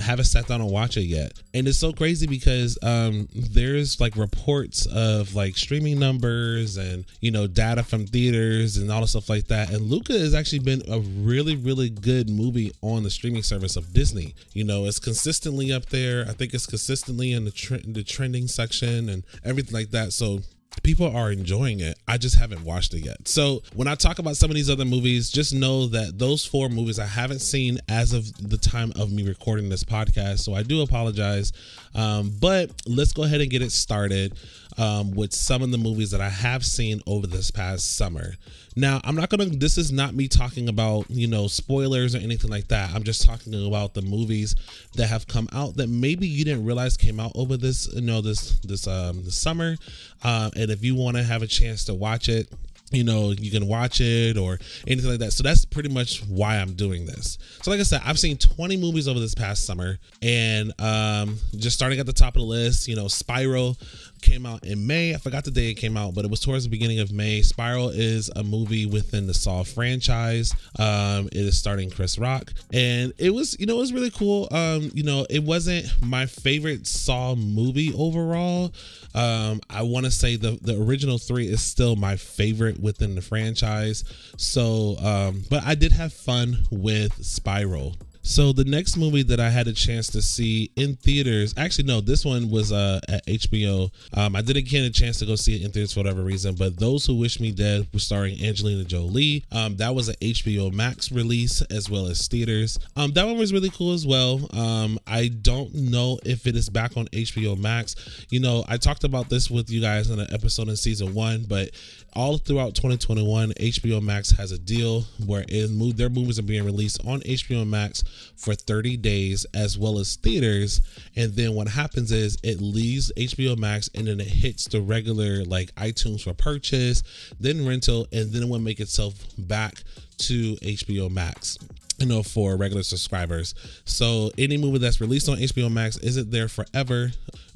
haven't 0.00 0.24
sat 0.24 0.46
down 0.46 0.60
and 0.60 0.70
watch 0.70 0.96
it 0.96 1.02
yet. 1.02 1.32
And 1.54 1.66
it's 1.66 1.78
so 1.78 1.92
crazy 1.92 2.26
because 2.26 2.78
um 2.82 3.28
there's 3.34 4.00
like 4.00 4.16
reports 4.16 4.86
of 4.86 5.34
like 5.34 5.56
streaming 5.56 5.98
numbers 5.98 6.76
and, 6.76 7.04
you 7.20 7.30
know, 7.30 7.46
data 7.46 7.82
from 7.82 8.06
theaters 8.06 8.76
and 8.76 8.90
all 8.90 9.00
the 9.00 9.08
stuff 9.08 9.28
like 9.28 9.46
that. 9.48 9.70
And 9.70 9.82
Luca 9.82 10.12
has 10.12 10.34
actually 10.34 10.60
been 10.60 10.82
a 10.90 11.00
really, 11.00 11.56
really 11.56 11.90
good 11.90 12.28
movie 12.28 12.72
on 12.82 13.02
the 13.02 13.10
streaming 13.10 13.42
service 13.42 13.76
of 13.76 13.92
Disney. 13.92 14.34
You 14.52 14.64
know, 14.64 14.84
it's 14.84 14.98
consistently 14.98 15.72
up 15.72 15.86
there. 15.86 16.24
I 16.28 16.32
think 16.32 16.54
it's 16.54 16.66
consistent 16.66 16.97
consistently 16.98 17.32
in 17.32 17.44
the 17.44 17.50
tre- 17.50 17.82
the 17.86 18.02
trending 18.02 18.48
section 18.48 19.08
and 19.08 19.24
everything 19.44 19.74
like 19.74 19.90
that. 19.90 20.12
So 20.12 20.40
people 20.82 21.06
are 21.14 21.32
enjoying 21.32 21.80
it. 21.80 21.98
I 22.06 22.18
just 22.18 22.36
haven't 22.36 22.64
watched 22.64 22.94
it 22.94 23.04
yet. 23.04 23.26
So 23.26 23.62
when 23.74 23.88
I 23.88 23.94
talk 23.94 24.18
about 24.18 24.36
some 24.36 24.50
of 24.50 24.54
these 24.54 24.70
other 24.70 24.84
movies, 24.84 25.30
just 25.30 25.54
know 25.54 25.86
that 25.88 26.18
those 26.18 26.44
four 26.44 26.68
movies 26.68 26.98
I 26.98 27.06
haven't 27.06 27.40
seen 27.40 27.78
as 27.88 28.12
of 28.12 28.32
the 28.48 28.58
time 28.58 28.92
of 28.96 29.12
me 29.12 29.26
recording 29.26 29.68
this 29.68 29.84
podcast. 29.84 30.40
So 30.40 30.54
I 30.54 30.62
do 30.62 30.82
apologize. 30.82 31.52
Um, 31.94 32.32
but 32.40 32.70
let's 32.86 33.12
go 33.12 33.24
ahead 33.24 33.40
and 33.40 33.50
get 33.50 33.62
it 33.62 33.72
started 33.72 34.34
um, 34.76 35.12
with 35.12 35.32
some 35.32 35.62
of 35.62 35.70
the 35.70 35.78
movies 35.78 36.10
that 36.10 36.20
I 36.20 36.28
have 36.28 36.64
seen 36.64 37.00
over 37.06 37.26
this 37.26 37.50
past 37.50 37.96
summer. 37.96 38.34
Now, 38.76 39.00
I'm 39.04 39.14
not 39.14 39.28
gonna. 39.30 39.46
This 39.46 39.78
is 39.78 39.90
not 39.90 40.14
me 40.14 40.28
talking 40.28 40.68
about 40.68 41.10
you 41.10 41.26
know 41.26 41.46
spoilers 41.46 42.14
or 42.14 42.18
anything 42.18 42.50
like 42.50 42.68
that. 42.68 42.94
I'm 42.94 43.02
just 43.02 43.24
talking 43.24 43.66
about 43.66 43.94
the 43.94 44.02
movies 44.02 44.54
that 44.94 45.08
have 45.08 45.26
come 45.26 45.48
out 45.52 45.76
that 45.76 45.88
maybe 45.88 46.26
you 46.26 46.44
didn't 46.44 46.64
realize 46.64 46.96
came 46.96 47.20
out 47.20 47.32
over 47.34 47.56
this 47.56 47.92
you 47.94 48.02
know 48.02 48.20
this 48.20 48.58
this 48.60 48.86
um 48.86 49.24
this 49.24 49.36
summer. 49.36 49.76
Uh, 50.22 50.50
and 50.56 50.70
if 50.70 50.84
you 50.84 50.94
want 50.94 51.16
to 51.16 51.22
have 51.22 51.42
a 51.42 51.46
chance 51.46 51.84
to 51.84 51.94
watch 51.94 52.28
it, 52.28 52.52
you 52.90 53.04
know 53.04 53.30
you 53.30 53.50
can 53.50 53.66
watch 53.66 54.00
it 54.00 54.38
or 54.38 54.58
anything 54.86 55.10
like 55.10 55.18
that 55.18 55.32
so 55.32 55.42
that's 55.42 55.64
pretty 55.64 55.88
much 55.88 56.22
why 56.24 56.56
i'm 56.56 56.72
doing 56.74 57.04
this 57.04 57.36
so 57.62 57.70
like 57.70 57.80
i 57.80 57.82
said 57.82 58.00
i've 58.04 58.18
seen 58.18 58.38
20 58.38 58.76
movies 58.76 59.06
over 59.06 59.20
this 59.20 59.34
past 59.34 59.66
summer 59.66 59.98
and 60.22 60.72
um 60.80 61.36
just 61.56 61.76
starting 61.76 61.98
at 62.00 62.06
the 62.06 62.12
top 62.12 62.34
of 62.36 62.40
the 62.40 62.46
list 62.46 62.88
you 62.88 62.96
know 62.96 63.08
spiral 63.08 63.76
came 64.20 64.46
out 64.46 64.64
in 64.64 64.86
May. 64.86 65.14
I 65.14 65.18
forgot 65.18 65.44
the 65.44 65.50
day 65.50 65.70
it 65.70 65.74
came 65.74 65.96
out, 65.96 66.14
but 66.14 66.24
it 66.24 66.30
was 66.30 66.40
towards 66.40 66.64
the 66.64 66.70
beginning 66.70 67.00
of 67.00 67.12
May. 67.12 67.42
Spiral 67.42 67.90
is 67.90 68.30
a 68.36 68.42
movie 68.42 68.86
within 68.86 69.26
the 69.26 69.34
Saw 69.34 69.62
franchise. 69.62 70.54
Um, 70.78 71.26
it 71.28 71.36
is 71.36 71.58
starting 71.58 71.90
Chris 71.90 72.18
Rock, 72.18 72.52
and 72.72 73.12
it 73.18 73.30
was, 73.30 73.58
you 73.58 73.66
know, 73.66 73.76
it 73.76 73.80
was 73.80 73.92
really 73.92 74.10
cool. 74.10 74.48
Um, 74.50 74.90
you 74.94 75.02
know, 75.02 75.26
it 75.30 75.42
wasn't 75.42 75.86
my 76.02 76.26
favorite 76.26 76.86
Saw 76.86 77.34
movie 77.34 77.92
overall. 77.96 78.72
Um, 79.14 79.60
I 79.70 79.82
want 79.82 80.06
to 80.06 80.10
say 80.10 80.36
the 80.36 80.58
the 80.62 80.80
original 80.80 81.18
three 81.18 81.48
is 81.48 81.62
still 81.62 81.96
my 81.96 82.16
favorite 82.16 82.80
within 82.80 83.14
the 83.14 83.22
franchise. 83.22 84.04
So, 84.36 84.96
um, 84.98 85.44
but 85.50 85.64
I 85.64 85.74
did 85.74 85.92
have 85.92 86.12
fun 86.12 86.58
with 86.70 87.24
Spiral. 87.24 87.96
So 88.28 88.52
the 88.52 88.64
next 88.64 88.98
movie 88.98 89.22
that 89.22 89.40
I 89.40 89.48
had 89.48 89.68
a 89.68 89.72
chance 89.72 90.08
to 90.08 90.20
see 90.20 90.70
in 90.76 90.96
theaters, 90.96 91.54
actually 91.56 91.84
no, 91.84 92.02
this 92.02 92.26
one 92.26 92.50
was 92.50 92.72
uh, 92.72 93.00
at 93.08 93.24
HBO. 93.26 93.90
Um, 94.12 94.36
I 94.36 94.42
didn't 94.42 94.68
get 94.68 94.84
a 94.84 94.90
chance 94.90 95.18
to 95.20 95.26
go 95.26 95.34
see 95.34 95.56
it 95.56 95.64
in 95.64 95.72
theaters 95.72 95.94
for 95.94 96.00
whatever 96.00 96.22
reason, 96.22 96.54
but 96.54 96.78
Those 96.78 97.06
Who 97.06 97.14
Wish 97.14 97.40
Me 97.40 97.52
Dead 97.52 97.88
was 97.90 98.02
starring 98.02 98.38
Angelina 98.44 98.84
Jolie. 98.84 99.46
Um, 99.50 99.78
that 99.78 99.94
was 99.94 100.10
an 100.10 100.16
HBO 100.20 100.70
Max 100.70 101.10
release 101.10 101.62
as 101.62 101.88
well 101.88 102.04
as 102.04 102.28
theaters. 102.28 102.78
Um, 102.96 103.12
that 103.12 103.24
one 103.24 103.38
was 103.38 103.50
really 103.50 103.70
cool 103.70 103.94
as 103.94 104.06
well. 104.06 104.46
Um, 104.52 104.98
I 105.06 105.28
don't 105.28 105.74
know 105.74 106.18
if 106.22 106.46
it 106.46 106.54
is 106.54 106.68
back 106.68 106.98
on 106.98 107.06
HBO 107.06 107.58
Max. 107.58 107.96
You 108.28 108.40
know, 108.40 108.62
I 108.68 108.76
talked 108.76 109.04
about 109.04 109.30
this 109.30 109.50
with 109.50 109.70
you 109.70 109.80
guys 109.80 110.10
in 110.10 110.20
an 110.20 110.28
episode 110.34 110.68
in 110.68 110.76
season 110.76 111.14
one, 111.14 111.46
but 111.48 111.70
all 112.18 112.36
throughout 112.36 112.74
2021, 112.74 113.52
HBO 113.52 114.02
Max 114.02 114.32
has 114.32 114.50
a 114.50 114.58
deal 114.58 115.02
where 115.24 115.44
it, 115.48 115.96
their 115.96 116.08
movies 116.08 116.36
are 116.40 116.42
being 116.42 116.64
released 116.64 117.00
on 117.06 117.20
HBO 117.20 117.64
Max 117.64 118.02
for 118.34 118.56
30 118.56 118.96
days 118.96 119.46
as 119.54 119.78
well 119.78 120.00
as 120.00 120.16
theaters. 120.16 120.80
And 121.14 121.34
then 121.34 121.54
what 121.54 121.68
happens 121.68 122.10
is 122.10 122.36
it 122.42 122.60
leaves 122.60 123.12
HBO 123.16 123.56
Max 123.56 123.88
and 123.94 124.08
then 124.08 124.18
it 124.18 124.26
hits 124.26 124.66
the 124.66 124.80
regular 124.80 125.44
like 125.44 125.72
iTunes 125.76 126.24
for 126.24 126.34
purchase, 126.34 127.04
then 127.38 127.64
rental, 127.64 128.08
and 128.12 128.32
then 128.32 128.42
it 128.42 128.48
will 128.48 128.58
make 128.58 128.80
itself 128.80 129.14
back 129.38 129.84
to 130.18 130.54
HBO 130.56 131.10
Max 131.10 131.58
you 131.98 132.06
know, 132.06 132.22
for 132.22 132.56
regular 132.56 132.82
subscribers. 132.82 133.54
So 133.84 134.30
any 134.38 134.56
movie 134.56 134.78
that's 134.78 135.00
released 135.00 135.28
on 135.28 135.38
HBO 135.38 135.70
Max 135.70 135.96
isn't 135.98 136.30
there 136.30 136.48
forever. 136.48 137.10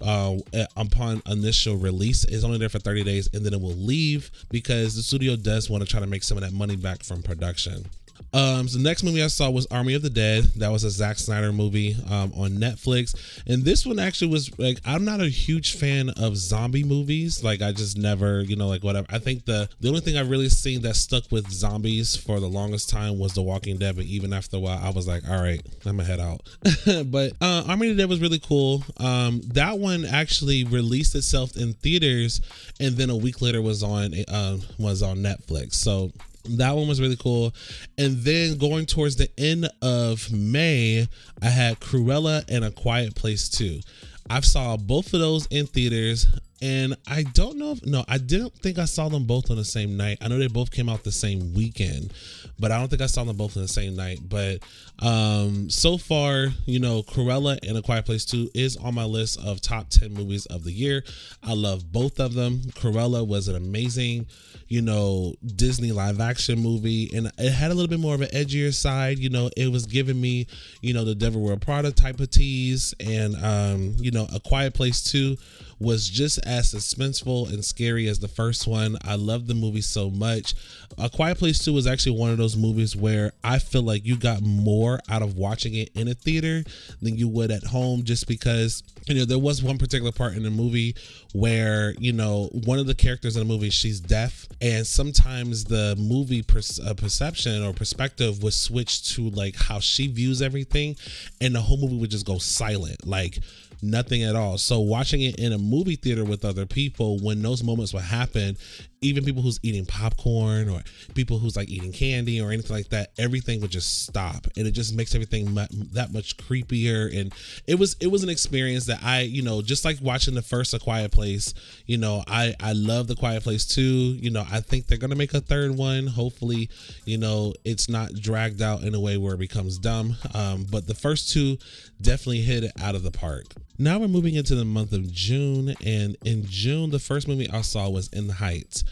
Uh, 0.04 0.38
upon 0.76 1.23
initial 1.26 1.76
release, 1.76 2.25
is 2.25 2.45
only 2.45 2.59
there 2.59 2.69
for 2.69 2.81
30 2.81 3.04
days, 3.04 3.28
and 3.33 3.47
then 3.47 3.54
it 3.54 3.61
will 3.61 3.71
leave 3.71 4.33
because 4.50 4.97
the 4.97 5.02
studio 5.02 5.37
does 5.37 5.71
want 5.71 5.81
to 5.85 5.88
try 5.88 6.00
to 6.00 6.07
make 6.07 6.25
some 6.25 6.37
of 6.37 6.42
that 6.42 6.52
money 6.52 6.75
back 6.75 7.04
from 7.04 7.23
production. 7.23 7.87
Um, 8.33 8.69
so 8.69 8.79
the 8.79 8.85
next 8.85 9.02
movie 9.02 9.23
I 9.23 9.29
saw 9.29 9.50
was 9.50 9.67
Army 9.67 9.95
of 9.95 10.02
the 10.02 10.11
Dead. 10.11 10.45
That 10.57 10.71
was 10.71 10.85
a 10.85 10.91
Zack 10.91 11.19
Snyder 11.19 11.52
movie 11.52 11.97
um, 12.09 12.33
on 12.35 12.52
Netflix, 12.52 13.14
and 13.47 13.64
this 13.64 13.87
one 13.87 13.99
actually 13.99 14.31
was 14.31 14.57
like 14.59 14.79
I'm 14.85 15.05
not 15.05 15.21
a 15.21 15.29
huge 15.29 15.76
fan 15.76 16.11
of 16.11 16.37
zombie 16.37 16.85
movies. 16.85 17.43
Like 17.43 17.62
I 17.62 17.73
just 17.73 17.97
never, 17.99 18.41
you 18.43 18.57
know, 18.57 18.69
like 18.69 18.83
whatever. 18.83 19.07
I 19.11 19.19
think 19.19 19.45
the 19.45 19.69
the 19.81 19.88
only 19.88 20.00
thing 20.00 20.17
I've 20.17 20.31
really 20.31 20.49
seen 20.49 20.83
that 20.83 20.97
stuck 20.97 21.25
with 21.31 21.50
zombies 21.50 22.17
for 22.17 22.41
the 22.41 22.49
longest 22.49 22.91
time 22.91 23.19
was 23.19 23.35
The 23.35 23.43
Walking 23.43 23.79
Dead. 23.79 23.97
But 23.97 24.05
even 24.07 24.33
after 24.33 24.57
a 24.57 24.61
while, 24.61 24.81
I 24.83 24.91
was 24.91 25.07
like, 25.07 25.29
all 25.29 25.41
right, 25.41 25.61
I'm 25.85 25.97
gonna 25.97 26.09
head 26.09 26.21
out. 26.21 26.41
but 27.11 27.33
uh, 27.41 27.64
Army 27.69 27.91
of 27.91 27.97
the 27.97 28.02
Dead 28.02 28.09
was 28.09 28.21
really 28.21 28.41
cool. 28.41 28.83
Um, 28.99 29.41
that 29.55 29.79
one 29.79 30.05
actually 30.05 30.64
released 30.64 31.14
itself 31.14 31.57
in 31.57 31.75
theaters, 31.75 32.41
and 32.81 32.97
then 32.97 33.11
a 33.11 33.17
week 33.17 33.41
later 33.41 33.62
was 33.62 33.83
on 33.83 34.14
uh, 34.29 34.59
was 34.79 35.02
on 35.02 35.19
Netflix. 35.19 35.75
So 35.75 36.12
that 36.44 36.75
one 36.75 36.88
was 36.88 37.00
really 37.00 37.16
cool. 37.16 37.54
And 37.99 38.18
then 38.18 38.58
going 38.58 38.87
towards 38.87 39.16
the 39.16 39.28
end 39.38 39.68
of 39.80 40.30
May, 40.32 41.06
I 41.40 41.46
had 41.46 41.80
Cruella 41.80 42.44
and 42.49 42.64
A 42.64 42.70
Quiet 42.70 43.14
Place 43.14 43.49
2. 43.49 43.80
I've 44.28 44.44
saw 44.44 44.76
both 44.76 45.12
of 45.14 45.20
those 45.20 45.46
in 45.46 45.66
theaters 45.66 46.26
and 46.62 46.97
I 47.09 47.25
don't 47.25 47.59
know 47.59 47.73
if 47.73 47.85
no, 47.85 48.04
I 48.07 48.19
didn't 48.19 48.54
think 48.54 48.78
I 48.78 48.85
saw 48.85 49.09
them 49.09 49.25
both 49.25 49.50
on 49.50 49.57
the 49.57 49.64
same 49.64 49.97
night. 49.97 50.19
I 50.21 50.28
know 50.28 50.38
they 50.38 50.47
both 50.47 50.71
came 50.71 50.88
out 50.88 51.02
the 51.02 51.11
same 51.11 51.52
weekend, 51.54 52.12
but 52.59 52.71
I 52.71 52.78
don't 52.78 52.88
think 52.88 53.02
I 53.02 53.07
saw 53.07 53.25
them 53.25 53.37
both 53.37 53.57
on 53.57 53.62
the 53.62 53.69
same 53.69 53.97
night. 53.97 54.21
But 54.23 54.62
um 55.00 55.69
so 55.69 55.99
far, 55.99 56.49
you 56.64 56.78
know, 56.78 57.02
Cruella 57.02 57.59
and 57.69 57.76
A 57.76 57.83
Quiet 57.83 58.07
Place 58.07 58.25
2 58.25 58.50
is 58.54 58.76
on 58.76 58.95
my 58.95 59.04
list 59.04 59.40
of 59.45 59.61
top 59.61 59.88
10 59.88 60.14
movies 60.14 60.47
of 60.47 60.62
the 60.62 60.73
year. 60.73 61.02
I 61.42 61.54
love 61.54 61.90
both 61.90 62.21
of 62.21 62.35
them. 62.35 62.61
Cruella 62.76 63.26
was 63.26 63.49
an 63.49 63.57
amazing 63.57 64.26
you 64.73 64.81
know, 64.81 65.35
Disney 65.45 65.92
live 65.92 66.19
action 66.19 66.59
movie. 66.59 67.11
And 67.14 67.31
it 67.37 67.52
had 67.52 67.71
a 67.71 67.75
little 67.75 67.90
bit 67.90 68.00
more 68.00 68.14
of 68.14 68.23
an 68.23 68.28
edgier 68.28 68.73
side. 68.73 69.19
You 69.19 69.28
know, 69.28 69.50
it 69.54 69.71
was 69.71 69.85
giving 69.85 70.19
me, 70.19 70.47
you 70.81 70.95
know, 70.95 71.04
the 71.04 71.14
Devil 71.14 71.42
Wear 71.42 71.59
Prada 71.59 71.92
type 71.92 72.21
of 72.21 72.31
tease. 72.31 72.95
And, 72.99 73.37
um, 73.45 73.97
you 73.99 74.12
know, 74.12 74.26
A 74.35 74.40
Quiet 74.40 74.73
Place 74.73 75.02
2 75.02 75.37
was 75.83 76.09
just 76.09 76.39
as 76.47 76.73
suspenseful 76.73 77.53
and 77.53 77.65
scary 77.65 78.09
as 78.09 78.21
the 78.21 78.29
first 78.29 78.67
one. 78.67 78.97
I 79.05 79.17
love 79.17 79.47
the 79.47 79.55
movie 79.55 79.81
so 79.81 80.11
much. 80.11 80.55
A 80.99 81.09
Quiet 81.11 81.39
Place 81.39 81.59
2 81.59 81.73
was 81.73 81.87
actually 81.87 82.19
one 82.19 82.31
of 82.31 82.39
those 82.39 82.57
movies 82.57 82.95
where 82.95 83.33
I 83.43 83.59
feel 83.59 83.83
like 83.83 84.07
you 84.07 84.17
got 84.17 84.43
more 84.43 85.01
out 85.09 85.23
of 85.23 85.37
watching 85.37 85.75
it 85.75 85.91
in 85.95 86.09
a 86.09 86.15
theater 86.15 86.62
than 87.01 87.17
you 87.17 87.29
would 87.29 87.51
at 87.51 87.65
home 87.65 88.05
just 88.05 88.29
because, 88.29 88.83
you 89.07 89.15
know, 89.15 89.25
there 89.25 89.39
was 89.39 89.62
one 89.62 89.79
particular 89.79 90.12
part 90.12 90.35
in 90.37 90.43
the 90.43 90.51
movie 90.51 90.95
where, 91.33 91.95
you 91.99 92.12
know, 92.12 92.49
one 92.65 92.79
of 92.79 92.87
the 92.87 92.95
characters 92.95 93.37
in 93.37 93.41
the 93.47 93.53
movie, 93.53 93.71
she's 93.71 94.01
deaf. 94.01 94.47
And 94.61 94.87
sometimes 94.87 95.65
the 95.65 95.97
movie 95.99 96.43
per- 96.43 96.61
uh, 96.87 96.95
perception 96.95 97.65
or 97.65 97.73
perspective 97.73 98.43
was 98.43 98.57
switched 98.57 99.07
to 99.15 99.31
like 99.31 99.57
how 99.57 99.81
she 99.81 100.07
views 100.07 100.43
everything. 100.43 100.97
And 101.41 101.55
the 101.55 101.61
whole 101.61 101.79
movie 101.79 101.97
would 101.97 102.11
just 102.11 102.27
go 102.27 102.39
silent. 102.39 103.07
Like, 103.07 103.39
nothing 103.83 104.23
at 104.23 104.37
all. 104.37 104.59
So 104.59 104.81
watching 104.81 105.21
it 105.23 105.37
in 105.37 105.53
a 105.53 105.59
movie 105.59 105.97
theater 105.97 106.25
with 106.25 106.45
other 106.45 106.67
people, 106.67 107.19
when 107.19 107.43
those 107.43 107.62
moments 107.62 107.93
would 107.93 108.05
happen, 108.05 108.57
even 109.02 109.25
people 109.25 109.42
who's 109.42 109.61
eating 109.62 109.85
popcorn 109.85 110.68
or 110.68 110.80
people 111.14 111.38
who's 111.38 111.56
like 111.56 111.68
eating 111.68 111.92
candy 111.92 112.40
or 112.40 112.50
anything 112.50 112.76
like 112.76 112.88
that, 112.88 113.11
everything 113.18 113.61
would 113.61 113.71
just 113.71 114.06
stop, 114.06 114.47
and 114.56 114.66
it 114.66 114.73
just 114.73 114.94
makes 114.94 115.14
everything 115.14 115.54
that 115.54 116.12
much 116.12 116.37
creepier. 116.37 117.14
And 117.18 117.32
it 117.66 117.78
was 117.78 117.97
it 118.00 118.06
was 118.06 118.23
an 118.23 118.28
experience 118.28 118.87
that 118.87 119.00
I, 119.02 119.21
you 119.21 119.42
know, 119.42 119.62
just 119.62 119.85
like 119.85 119.99
watching 120.00 120.35
the 120.35 120.42
first 120.42 120.73
A 120.75 120.78
Quiet 120.78 121.12
Place, 121.12 121.52
you 121.87 121.99
know, 121.99 122.23
I 122.26 122.54
I 122.61 122.73
love 122.73 123.09
The 123.09 123.16
Quiet 123.16 123.42
Place 123.42 123.66
too. 123.66 123.82
You 123.82 124.30
know, 124.30 124.44
I 124.50 124.61
think 124.61 124.87
they're 124.87 124.99
gonna 124.99 125.16
make 125.16 125.35
a 125.35 125.40
third 125.40 125.76
one. 125.76 126.06
Hopefully, 126.06 126.71
you 127.04 127.18
know, 127.18 127.54
it's 127.64 127.88
not 127.88 128.14
dragged 128.14 128.62
out 128.62 128.82
in 128.82 128.94
a 128.94 129.00
way 129.00 129.16
where 129.16 129.35
it 129.35 129.40
becomes 129.40 129.78
dumb. 129.78 130.16
Um, 130.35 130.66
but 130.71 130.87
the 130.87 130.94
first 130.94 131.30
two 131.30 131.59
definitely 132.00 132.42
hit 132.42 132.64
it 132.64 132.73
out 132.80 132.94
of 132.94 133.02
the 133.02 133.11
park. 133.11 133.47
Now 133.78 133.99
we're 133.99 134.09
moving 134.09 134.35
into 134.35 134.54
the 134.54 134.64
month 134.64 134.92
of 134.92 135.11
June, 135.11 135.75
and 135.85 136.16
in 136.25 136.44
June, 136.47 136.90
the 136.90 136.99
first 136.99 137.26
movie 137.26 137.50
I 137.50 137.62
saw 137.62 137.88
was 137.88 138.09
In 138.09 138.26
the 138.28 138.35
Heights. 138.35 138.85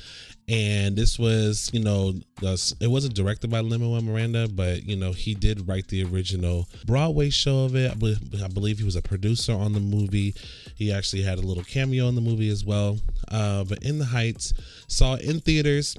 And 0.49 0.97
this 0.97 1.17
was, 1.17 1.71
you 1.73 1.79
know, 1.79 2.15
it 2.43 2.91
wasn't 2.91 3.15
directed 3.15 3.51
by 3.51 3.61
Lin 3.61 3.81
Manuel 3.81 4.03
Miranda, 4.03 4.49
but 4.49 4.85
you 4.85 4.97
know 4.97 5.13
he 5.13 5.35
did 5.35 5.69
write 5.69 5.87
the 5.89 6.03
original 6.03 6.69
Broadway 6.87 7.31
show 7.31 7.65
of 7.65 7.77
it. 7.77 7.93
I 7.93 8.49
believe 8.49 8.79
he 8.79 8.85
was 8.85 8.97
a 8.97 9.03
producer 9.03 9.53
on 9.53 9.75
the 9.75 9.81
movie. 9.81 10.35
He 10.75 10.93
actually 10.93 11.23
had 11.23 11.39
a 11.39 11.43
little 11.43 11.63
cameo 11.63 12.09
in 12.09 12.17
the 12.17 12.21
movie 12.21 12.51
as 12.51 12.65
well. 12.65 12.99
Uh, 13.29 13.63
but 13.63 13.85
In 13.85 13.99
the 13.99 14.07
Heights 14.07 14.53
saw 14.89 15.15
in 15.15 15.39
theaters 15.41 15.97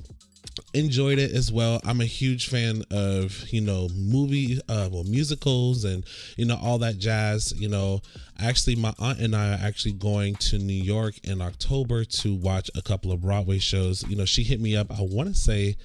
enjoyed 0.74 1.20
it 1.20 1.32
as 1.32 1.52
well. 1.52 1.82
I'm 1.84 2.02
a 2.02 2.06
huge 2.06 2.48
fan 2.50 2.84
of 2.92 3.48
you 3.50 3.62
know 3.62 3.90
movie, 3.96 4.60
uh, 4.68 4.90
well 4.92 5.04
musicals 5.04 5.84
and 5.84 6.04
you 6.38 6.46
know 6.46 6.58
all 6.62 6.78
that 6.80 6.98
jazz. 6.98 7.54
You 7.56 7.70
know, 7.70 8.02
actually 8.40 8.76
my 8.76 8.94
aunt 9.00 9.20
and 9.20 9.36
I 9.36 9.52
are 9.52 9.60
actually 9.62 9.94
going 9.94 10.36
to 10.36 10.58
New 10.58 10.74
York 10.74 11.16
in 11.24 11.42
October 11.42 12.04
to 12.06 12.36
watch 12.36 12.70
a 12.76 12.82
couple 12.82 13.12
of 13.12 13.22
Broadway 13.22 13.60
shows. 13.60 14.04
You 14.08 14.16
know, 14.16 14.26
she 14.26 14.44
hit 14.44 14.60
me 14.60 14.76
up. 14.76 14.92
I 14.92 15.02
want 15.02 15.30
to 15.30 15.36
say 15.36 15.78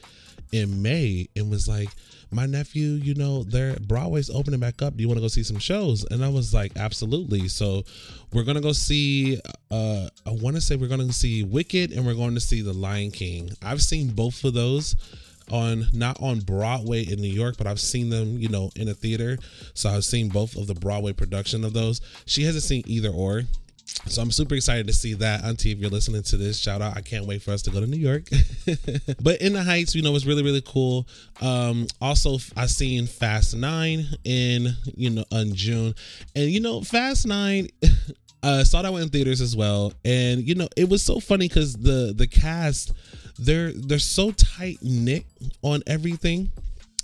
in 0.53 0.83
May 0.83 1.29
and 1.37 1.51
was 1.51 1.69
like, 1.69 1.89
my 2.31 2.47
nephew, 2.47 2.93
you 2.93 3.15
know, 3.15 3.45
their 3.45 3.77
Broadway's 3.77 4.31
opening 4.31 4.61
back 4.61 4.83
up. 4.83 4.97
Do 4.97 5.03
you 5.03 5.09
want 5.09 5.19
to 5.19 5.23
go 5.23 5.29
see 5.29 5.43
some 5.43 5.59
shows? 5.59 6.05
And 6.11 6.25
I 6.25 6.29
was 6.29 6.53
like, 6.53 6.73
absolutely. 6.77 7.49
So 7.49 7.85
we're 8.33 8.43
gonna 8.45 8.61
go 8.61 8.73
see. 8.73 9.41
Uh, 9.71 10.09
I 10.27 10.31
want 10.31 10.57
to 10.57 10.61
say 10.61 10.77
we're 10.77 10.89
gonna 10.89 11.13
see 11.13 11.45
Wicked 11.45 11.93
and 11.93 12.05
we're 12.05 12.15
going 12.15 12.35
to 12.35 12.41
see 12.41 12.63
The 12.63 12.73
Lion 12.73 13.11
King. 13.11 13.51
I've 13.63 13.83
seen 13.83 14.09
both 14.09 14.43
of 14.45 14.55
those 14.55 14.97
on 15.51 15.87
not 15.93 16.21
on 16.21 16.41
Broadway 16.41 17.03
in 17.03 17.21
New 17.21 17.31
York, 17.31 17.57
but 17.57 17.67
I've 17.67 17.81
seen 17.81 18.11
them, 18.11 18.39
you 18.39 18.49
know, 18.49 18.71
in 18.77 18.89
a 18.89 18.95
theater. 18.95 19.39
So 19.75 19.91
I've 19.91 20.05
seen 20.05 20.29
both 20.29 20.57
of 20.57 20.67
the 20.67 20.75
Broadway 20.75 21.13
production 21.13 21.65
of 21.65 21.73
those. 21.73 22.01
She 22.27 22.45
hasn't 22.45 22.65
seen 22.65 22.83
either 22.87 23.11
or. 23.11 23.43
So 23.87 24.21
I'm 24.21 24.31
super 24.31 24.55
excited 24.55 24.87
to 24.89 24.93
see 24.93 25.15
that. 25.15 25.45
Auntie, 25.45 25.71
if 25.71 25.79
you're 25.79 25.91
listening 25.91 26.23
to 26.25 26.37
this, 26.37 26.59
shout 26.59 26.83
out. 26.83 26.97
I 26.97 27.01
can't 27.01 27.27
wait 27.27 27.43
for 27.43 27.53
us 27.53 27.63
to 27.63 27.71
go 27.71 27.81
to 27.81 27.87
New 27.87 27.97
York. 27.97 28.25
but 29.21 29.41
in 29.41 29.53
the 29.53 29.63
Heights, 29.63 29.95
you 29.95 30.03
know, 30.03 30.15
it's 30.15 30.27
really, 30.27 30.43
really 30.43 30.63
cool. 30.63 31.07
Um, 31.41 31.87
also 32.01 32.39
I 32.57 32.67
seen 32.67 33.07
Fast 33.07 33.55
Nine 33.55 34.05
in, 34.25 34.69
you 34.97 35.11
know, 35.11 35.25
in 35.31 35.55
June. 35.55 35.95
And 36.35 36.51
you 36.51 36.61
know, 36.61 36.81
Fast 36.83 37.27
Nine 37.27 37.69
uh 38.43 38.65
saw 38.65 38.83
that 38.83 38.93
one 38.93 39.03
in 39.03 39.09
theaters 39.09 39.41
as 39.41 39.57
well. 39.57 39.93
And 40.05 40.47
you 40.47 40.57
know, 40.57 40.69
it 40.77 40.89
was 40.89 41.03
so 41.03 41.21
funny 41.21 41.49
because 41.49 41.75
the 41.75 42.13
the 42.17 42.27
cast, 42.27 42.93
they're 43.39 43.73
they're 43.73 43.99
so 43.99 44.33
tight 44.33 44.79
knit 44.83 45.25
on 45.63 45.83
everything 45.87 46.51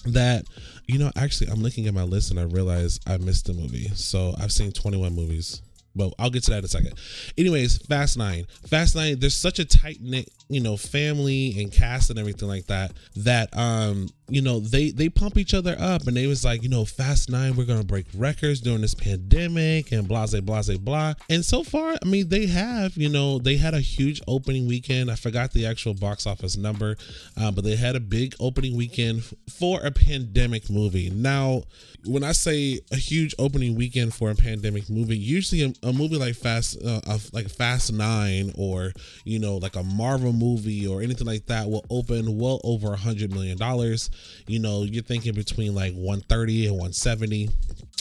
that 0.05 0.45
you 0.89 0.99
know 0.99 1.13
actually 1.15 1.49
i'm 1.49 1.63
looking 1.63 1.87
at 1.87 1.95
my 1.95 2.03
list 2.03 2.33
and 2.33 2.41
i 2.41 2.43
realize 2.43 2.99
i 3.07 3.17
missed 3.19 3.47
the 3.47 3.53
movie 3.53 3.87
so 3.95 4.35
i've 4.41 4.51
seen 4.51 4.73
21 4.73 5.15
movies 5.15 5.63
but 5.95 6.13
I'll 6.19 6.31
get 6.31 6.45
to 6.45 6.51
that 6.51 6.59
in 6.59 6.65
a 6.65 6.69
second. 6.69 6.95
Anyways, 7.37 7.79
Fast 7.87 8.17
Nine. 8.17 8.47
Fast 8.67 8.97
Nine, 8.97 9.19
there's 9.19 9.37
such 9.37 9.59
a 9.59 9.65
tight 9.65 9.99
knit 10.01 10.29
you 10.53 10.61
know 10.61 10.77
family 10.77 11.55
and 11.59 11.73
cast 11.73 12.11
and 12.11 12.19
everything 12.19 12.47
like 12.47 12.67
that 12.67 12.93
that 13.17 13.49
um 13.57 14.09
you 14.33 14.41
know 14.41 14.61
they 14.61 14.91
they 14.91 15.11
pump 15.11 15.37
each 15.37 15.53
other 15.53 15.77
up 15.79 16.07
and 16.07 16.17
they 16.17 16.27
was 16.27 16.43
like 16.43 16.63
you 16.63 16.69
know 16.69 16.87
fast 16.87 17.29
nine 17.29 17.55
we're 17.55 17.67
gonna 17.67 17.85
break 17.85 18.07
records 18.15 18.63
during 18.63 18.81
this 18.81 18.95
pandemic 18.95 19.93
and 19.93 20.09
blah 20.09 20.27
blah 20.27 20.63
blah 20.81 21.13
and 21.29 21.45
so 21.45 21.63
far 21.63 21.97
i 22.03 22.07
mean 22.07 22.27
they 22.31 22.47
have 22.47 22.97
you 22.97 23.11
know 23.11 23.39
they 23.39 23.57
had 23.57 23.75
a 23.75 23.81
huge 23.81 24.23
opening 24.27 24.67
weekend. 24.67 25.11
I 25.11 25.17
forgot 25.17 25.53
the 25.53 25.67
actual 25.67 25.93
box 25.93 26.27
office 26.27 26.57
number 26.57 26.97
uh, 27.37 27.51
but 27.51 27.65
they 27.65 27.77
had 27.77 27.95
a 27.95 28.01
big 28.01 28.35
opening 28.41 28.75
weekend 28.75 29.23
for 29.51 29.81
a 29.81 29.91
pandemic 29.91 30.71
movie. 30.71 31.11
Now 31.11 31.65
when 32.05 32.25
i 32.25 32.33
say 32.33 32.81
a 32.91 32.97
huge 32.97 33.35
opening 33.39 33.77
weekend 33.77 34.13
for 34.13 34.31
a 34.31 34.35
pandemic 34.35 34.91
movie 34.91 35.17
usually 35.17 35.63
a, 35.63 35.73
a 35.87 35.93
movie 35.93 36.17
like 36.17 36.35
fast 36.35 36.77
uh, 36.85 37.01
like 37.33 37.49
fast 37.49 37.93
nine 37.93 38.53
or 38.57 38.93
you 39.25 39.39
know 39.39 39.57
like 39.57 39.77
a 39.77 39.83
marvel 39.83 40.33
movie 40.33 40.87
or 40.87 41.01
anything 41.01 41.27
like 41.27 41.47
that 41.47 41.69
will 41.69 41.85
open 41.91 42.39
well 42.39 42.61
over 42.65 42.93
a 42.93 42.97
hundred 42.97 43.33
million 43.33 43.57
dollars 43.57 44.11
you 44.47 44.59
know, 44.59 44.83
you're 44.83 45.03
thinking 45.03 45.35
between 45.35 45.75
like 45.75 45.93
130 45.95 46.67
and 46.67 46.73
170 46.73 47.51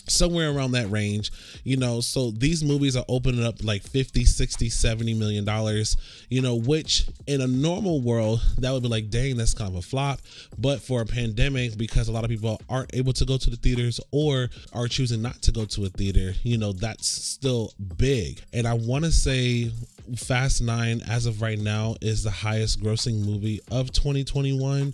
somewhere 0.07 0.51
around 0.51 0.71
that 0.71 0.89
range 0.89 1.31
you 1.63 1.77
know. 1.77 2.01
So 2.01 2.31
these 2.31 2.63
movies 2.63 2.95
are 2.95 3.05
opening 3.07 3.43
up 3.43 3.63
like 3.63 3.83
50 3.83 4.25
60 4.25 4.69
70 4.69 5.13
million 5.13 5.45
dollars 5.45 5.97
you 6.29 6.41
know 6.41 6.55
which 6.55 7.07
in 7.27 7.41
a 7.41 7.47
normal 7.47 8.01
world 8.01 8.41
that 8.57 8.71
would 8.71 8.83
be 8.83 8.89
like 8.89 9.09
dang 9.09 9.37
that's 9.37 9.53
kind 9.53 9.71
of 9.71 9.77
a 9.77 9.81
flop. 9.81 10.19
But 10.57 10.81
for 10.81 11.01
a 11.01 11.05
pandemic 11.05 11.77
because 11.77 12.07
a 12.07 12.11
lot 12.11 12.23
of 12.23 12.29
people 12.29 12.59
aren't 12.69 12.93
able 12.95 13.13
to 13.13 13.25
go 13.25 13.37
to 13.37 13.49
the 13.49 13.57
theaters 13.57 13.99
or 14.11 14.49
are 14.73 14.87
choosing 14.87 15.21
not 15.21 15.41
to 15.43 15.51
go 15.51 15.65
to 15.65 15.85
a 15.85 15.89
theater 15.89 16.33
you 16.43 16.57
know 16.57 16.73
that's 16.73 17.07
still 17.07 17.73
big. 17.97 18.41
And 18.53 18.67
i 18.67 18.73
want 18.73 19.05
to 19.05 19.11
say 19.11 19.71
fast 20.15 20.61
9 20.61 21.01
as 21.07 21.25
of 21.25 21.41
right 21.41 21.59
now 21.59 21.95
is 22.01 22.23
the 22.23 22.31
highest 22.31 22.81
grossing 22.81 23.25
movie 23.25 23.61
of 23.71 23.91
2021 23.91 24.93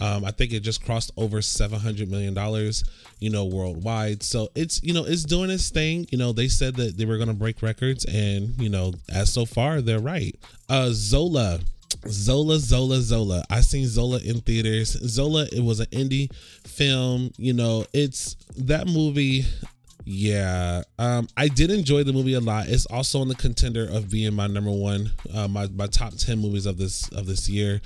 um, 0.00 0.24
I 0.24 0.30
think 0.30 0.52
it 0.52 0.60
just 0.60 0.84
crossed 0.84 1.10
over 1.16 1.40
seven 1.40 1.80
hundred 1.80 2.10
million 2.10 2.34
dollars, 2.34 2.84
you 3.18 3.30
know, 3.30 3.44
worldwide. 3.44 4.22
So 4.22 4.48
it's 4.54 4.82
you 4.82 4.92
know 4.92 5.04
it's 5.04 5.24
doing 5.24 5.50
its 5.50 5.70
thing. 5.70 6.06
You 6.10 6.18
know, 6.18 6.32
they 6.32 6.48
said 6.48 6.76
that 6.76 6.96
they 6.96 7.04
were 7.04 7.18
to 7.18 7.32
break 7.32 7.62
records, 7.62 8.04
and 8.04 8.60
you 8.60 8.68
know, 8.68 8.92
as 9.12 9.32
so 9.32 9.44
far 9.46 9.80
they're 9.80 10.00
right. 10.00 10.36
Uh, 10.68 10.90
Zola. 10.92 11.60
Zola, 12.08 12.58
Zola, 12.58 13.00
Zola. 13.00 13.44
I 13.50 13.62
seen 13.62 13.86
Zola 13.86 14.18
in 14.18 14.40
theaters. 14.40 14.90
Zola, 14.90 15.46
it 15.50 15.62
was 15.62 15.80
an 15.80 15.86
indie 15.86 16.32
film. 16.64 17.30
You 17.36 17.52
know, 17.52 17.84
it's 17.92 18.36
that 18.56 18.86
movie. 18.86 19.44
Yeah, 20.04 20.82
um, 21.00 21.26
I 21.36 21.48
did 21.48 21.70
enjoy 21.70 22.04
the 22.04 22.12
movie 22.12 22.34
a 22.34 22.40
lot. 22.40 22.68
It's 22.68 22.86
also 22.86 23.20
on 23.20 23.28
the 23.28 23.34
contender 23.34 23.88
of 23.90 24.08
being 24.08 24.34
my 24.34 24.46
number 24.46 24.70
one, 24.70 25.10
uh, 25.34 25.48
my 25.48 25.66
my 25.68 25.88
top 25.88 26.14
ten 26.14 26.38
movies 26.38 26.66
of 26.66 26.78
this 26.78 27.08
of 27.08 27.26
this 27.26 27.48
year. 27.48 27.80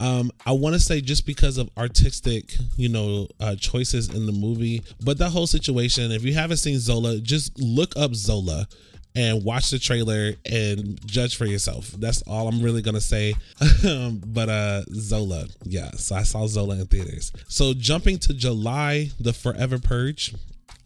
Um, 0.00 0.32
I 0.46 0.52
want 0.52 0.74
to 0.74 0.80
say 0.80 1.00
just 1.00 1.26
because 1.26 1.58
of 1.58 1.70
artistic, 1.76 2.54
you 2.76 2.88
know, 2.88 3.28
uh, 3.38 3.54
choices 3.56 4.08
in 4.08 4.26
the 4.26 4.32
movie, 4.32 4.82
but 5.04 5.18
that 5.18 5.30
whole 5.30 5.46
situation. 5.46 6.10
If 6.10 6.24
you 6.24 6.32
haven't 6.34 6.56
seen 6.56 6.78
Zola, 6.78 7.18
just 7.18 7.58
look 7.60 7.94
up 7.96 8.14
Zola 8.14 8.66
and 9.14 9.44
watch 9.44 9.70
the 9.70 9.78
trailer 9.78 10.34
and 10.50 11.04
judge 11.06 11.36
for 11.36 11.44
yourself. 11.44 11.90
That's 11.90 12.22
all 12.22 12.48
I'm 12.48 12.62
really 12.62 12.82
gonna 12.82 13.00
say. 13.00 13.34
But 14.24 14.48
uh 14.48 14.82
Zola, 14.92 15.46
yeah. 15.64 15.90
So 15.92 16.16
I 16.16 16.22
saw 16.22 16.46
Zola 16.46 16.76
in 16.76 16.86
theaters. 16.86 17.32
So 17.48 17.74
jumping 17.74 18.18
to 18.20 18.34
July, 18.34 19.10
The 19.20 19.32
Forever 19.32 19.78
Purge. 19.78 20.34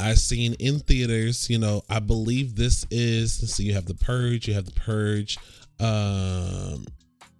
I've 0.00 0.18
seen 0.18 0.54
in 0.54 0.80
theaters, 0.80 1.48
you 1.48 1.58
know, 1.58 1.82
I 1.88 2.00
believe 2.00 2.56
this 2.56 2.84
is 2.90 3.54
so 3.54 3.62
you 3.62 3.74
have 3.74 3.86
the 3.86 3.94
purge, 3.94 4.48
you 4.48 4.54
have 4.54 4.64
the 4.64 4.72
purge, 4.72 5.38
um 5.78 6.86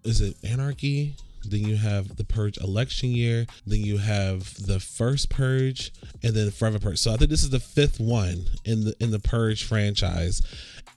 is 0.05 0.21
it 0.21 0.37
anarchy? 0.45 1.17
Then 1.45 1.61
you 1.61 1.77
have 1.77 2.17
the 2.17 2.25
purge 2.25 2.59
election 2.59 3.11
year. 3.11 3.47
Then 3.67 3.81
you 3.81 3.99
have 3.99 4.55
the 4.67 4.81
first 4.81 5.31
purge 5.31 5.93
and 6.23 6.35
then 6.35 6.51
forever 6.51 6.79
purge. 6.79 6.99
So 6.99 7.13
i 7.13 7.17
think 7.17 7.31
this 7.31 7.43
is 7.43 7.51
the 7.51 7.61
fifth 7.61 8.01
one 8.01 8.47
in 8.65 8.85
the 8.85 8.95
in 9.01 9.11
the 9.11 9.19
purge 9.19 9.65
franchise. 9.65 10.43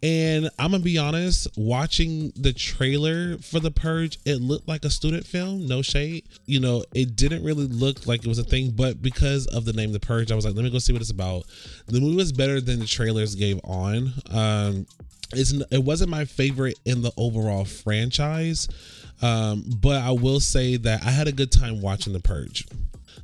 And 0.03 0.49
i'm 0.59 0.71
gonna 0.71 0.83
be 0.83 0.97
honest 0.97 1.47
watching 1.57 2.31
the 2.35 2.53
trailer 2.53 3.37
for 3.39 3.59
the 3.59 3.71
purge 3.71 4.19
it 4.25 4.35
looked 4.35 4.67
like 4.67 4.85
a 4.85 4.89
student 4.89 5.25
film 5.25 5.67
no 5.67 5.81
shade. 5.81 6.25
You 6.45 6.59
know 6.59 6.83
it 6.93 7.15
didn't 7.15 7.43
really 7.43 7.67
look 7.67 8.05
like 8.05 8.21
it 8.21 8.27
was 8.27 8.39
a 8.39 8.43
thing 8.43 8.71
but 8.71 9.01
because 9.01 9.47
of 9.47 9.65
the 9.65 9.73
name 9.73 9.91
the 9.91 9.99
purge 9.99 10.31
i 10.31 10.35
was 10.35 10.45
like 10.45 10.55
let 10.55 10.63
me 10.63 10.69
go 10.69 10.79
see 10.79 10.93
what 10.93 11.01
it's 11.01 11.11
about. 11.11 11.43
The 11.87 11.99
movie 11.99 12.15
was 12.15 12.31
better 12.31 12.61
than 12.61 12.79
the 12.79 12.85
trailers 12.85 13.35
gave 13.35 13.59
on. 13.63 14.13
Um 14.31 14.85
it's, 15.33 15.51
it 15.71 15.83
wasn't 15.83 16.09
my 16.09 16.23
favorite 16.23 16.79
in 16.85 17.01
the 17.01 17.11
overall 17.17 17.65
franchise 17.65 18.67
um, 19.21 19.63
but 19.81 20.01
I 20.01 20.11
will 20.11 20.39
say 20.39 20.77
that 20.77 21.05
I 21.05 21.11
had 21.11 21.27
a 21.27 21.31
good 21.31 21.51
time 21.51 21.81
watching 21.81 22.13
The 22.13 22.19
Purge. 22.19 22.67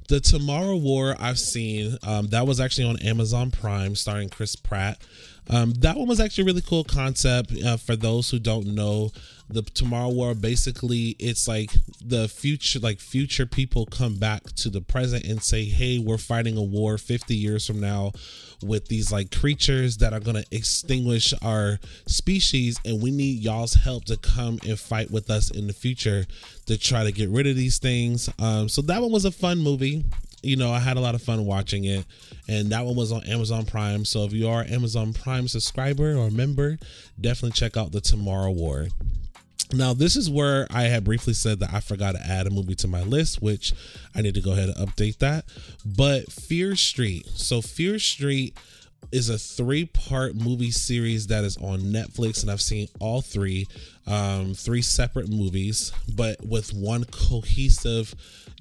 The 0.10 0.19
Tomorrow 0.19 0.75
War 0.75 1.15
I've 1.19 1.39
seen, 1.39 1.97
um, 2.03 2.27
that 2.27 2.45
was 2.45 2.60
actually 2.60 2.89
on 2.89 2.99
Amazon 2.99 3.51
Prime, 3.51 3.95
starring 3.95 4.29
Chris 4.29 4.56
Pratt. 4.56 5.01
Um, 5.49 5.73
that 5.79 5.97
one 5.97 6.08
was 6.08 6.19
actually 6.19 6.43
a 6.43 6.45
really 6.45 6.62
cool 6.62 6.84
concept. 6.84 7.53
Uh, 7.63 7.77
for 7.77 7.95
those 7.95 8.29
who 8.29 8.39
don't 8.39 8.67
know, 8.67 9.12
the 9.49 9.62
Tomorrow 9.62 10.10
War 10.10 10.34
basically 10.34 11.15
it's 11.19 11.47
like 11.47 11.71
the 12.03 12.27
future, 12.27 12.79
like 12.79 12.99
future 12.99 13.45
people 13.45 13.86
come 13.86 14.15
back 14.15 14.43
to 14.56 14.69
the 14.69 14.82
present 14.82 15.25
and 15.25 15.43
say, 15.43 15.65
"Hey, 15.65 15.99
we're 15.99 16.17
fighting 16.17 16.58
a 16.58 16.63
war 16.63 16.97
50 16.97 17.36
years 17.36 17.67
from 17.67 17.79
now 17.79 18.13
with 18.62 18.88
these 18.88 19.12
like 19.12 19.32
creatures 19.32 19.97
that 19.97 20.13
are 20.13 20.19
gonna 20.19 20.45
extinguish 20.51 21.34
our 21.41 21.79
species, 22.08 22.79
and 22.86 23.01
we 23.01 23.12
need 23.12 23.43
y'all's 23.43 23.73
help 23.73 24.06
to 24.06 24.17
come 24.17 24.60
and 24.65 24.79
fight 24.79 25.12
with 25.12 25.29
us 25.29 25.51
in 25.51 25.67
the 25.67 25.73
future 25.73 26.25
to 26.65 26.77
try 26.77 27.03
to 27.03 27.12
get 27.12 27.29
rid 27.29 27.47
of 27.47 27.56
these 27.56 27.79
things." 27.79 28.29
Um, 28.39 28.69
so 28.69 28.82
that 28.84 29.01
one 29.01 29.12
was 29.12 29.25
a 29.25 29.32
fun 29.32 29.60
movie 29.60 30.06
you 30.43 30.56
know, 30.56 30.71
I 30.71 30.79
had 30.79 30.97
a 30.97 30.99
lot 30.99 31.15
of 31.15 31.21
fun 31.21 31.45
watching 31.45 31.86
it. 31.86 32.06
And 32.47 32.69
that 32.71 32.86
one 32.86 32.95
was 32.95 33.12
on 33.12 33.23
Amazon 33.23 33.65
Prime. 33.65 34.06
So 34.06 34.25
if 34.25 34.34
you 34.34 34.47
are 34.49 34.63
Amazon 34.63 35.13
Prime 35.13 35.47
subscriber 35.47 36.15
or 36.15 36.29
member, 36.29 36.77
definitely 37.19 37.53
check 37.53 37.77
out 37.77 37.91
the 37.91 38.01
Tomorrow 38.01 38.51
War. 38.51 38.88
Now, 39.73 39.93
this 39.93 40.15
is 40.15 40.29
where 40.29 40.67
I 40.69 40.84
had 40.84 41.03
briefly 41.03 41.34
said 41.34 41.60
that 41.62 41.73
I 41.73 41.79
forgot 41.79 42.12
to 42.12 42.21
add 42.21 42.45
a 42.45 42.51
movie 42.51 42.75
to 42.75 42.88
my 42.88 43.01
list, 43.01 43.41
which 43.41 43.73
I 44.13 44.21
need 44.21 44.36
to 44.36 44.41
go 44.41 44.51
ahead 44.51 44.69
and 44.69 44.88
update 44.88 45.17
that. 45.19 45.45
But 45.84 46.32
Fear 46.32 46.75
Street. 46.75 47.27
So, 47.34 47.62
Fear 47.62 47.97
Street 47.97 48.56
is 49.12 49.29
a 49.29 49.38
three 49.38 49.86
part 49.86 50.36
movie 50.36 50.71
series 50.71 51.27
that 51.27 51.43
is 51.43 51.58
on 51.58 51.79
Netflix, 51.79 52.41
and 52.41 52.51
I've 52.51 52.62
seen 52.62 52.88
all 52.99 53.21
three, 53.21 53.67
um, 54.06 54.53
three 54.53 54.82
separate 54.82 55.29
movies, 55.29 55.91
but 56.15 56.45
with 56.45 56.73
one 56.73 57.06
cohesive, 57.06 58.13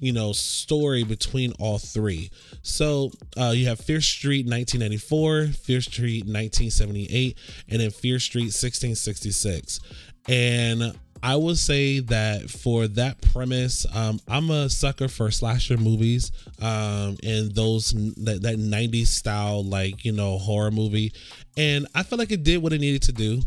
you 0.03 0.11
know, 0.11 0.33
story 0.33 1.03
between 1.03 1.53
all 1.59 1.79
three. 1.79 2.29
So 2.61 3.11
uh, 3.37 3.53
you 3.55 3.67
have 3.67 3.79
Fear 3.79 4.01
Street 4.01 4.45
1994, 4.45 5.47
Fear 5.47 5.81
Street 5.81 6.25
1978, 6.25 7.37
and 7.69 7.81
then 7.81 7.89
Fear 7.89 8.19
Street 8.19 8.51
1666. 8.51 9.79
And 10.27 10.97
I 11.23 11.37
will 11.37 11.55
say 11.55 11.99
that 11.99 12.49
for 12.49 12.85
that 12.89 13.21
premise, 13.21 13.85
um, 13.95 14.19
I'm 14.27 14.49
a 14.49 14.69
sucker 14.69 15.07
for 15.07 15.31
slasher 15.31 15.77
movies 15.77 16.33
um, 16.61 17.15
and 17.23 17.55
those 17.55 17.93
that, 17.93 18.41
that 18.41 18.57
90s 18.57 19.07
style, 19.07 19.63
like, 19.63 20.03
you 20.03 20.11
know, 20.11 20.37
horror 20.37 20.69
movie. 20.69 21.13
And 21.55 21.87
I 21.95 22.03
feel 22.03 22.19
like 22.19 22.31
it 22.31 22.43
did 22.43 22.61
what 22.61 22.73
it 22.73 22.81
needed 22.81 23.03
to 23.03 23.13
do. 23.13 23.41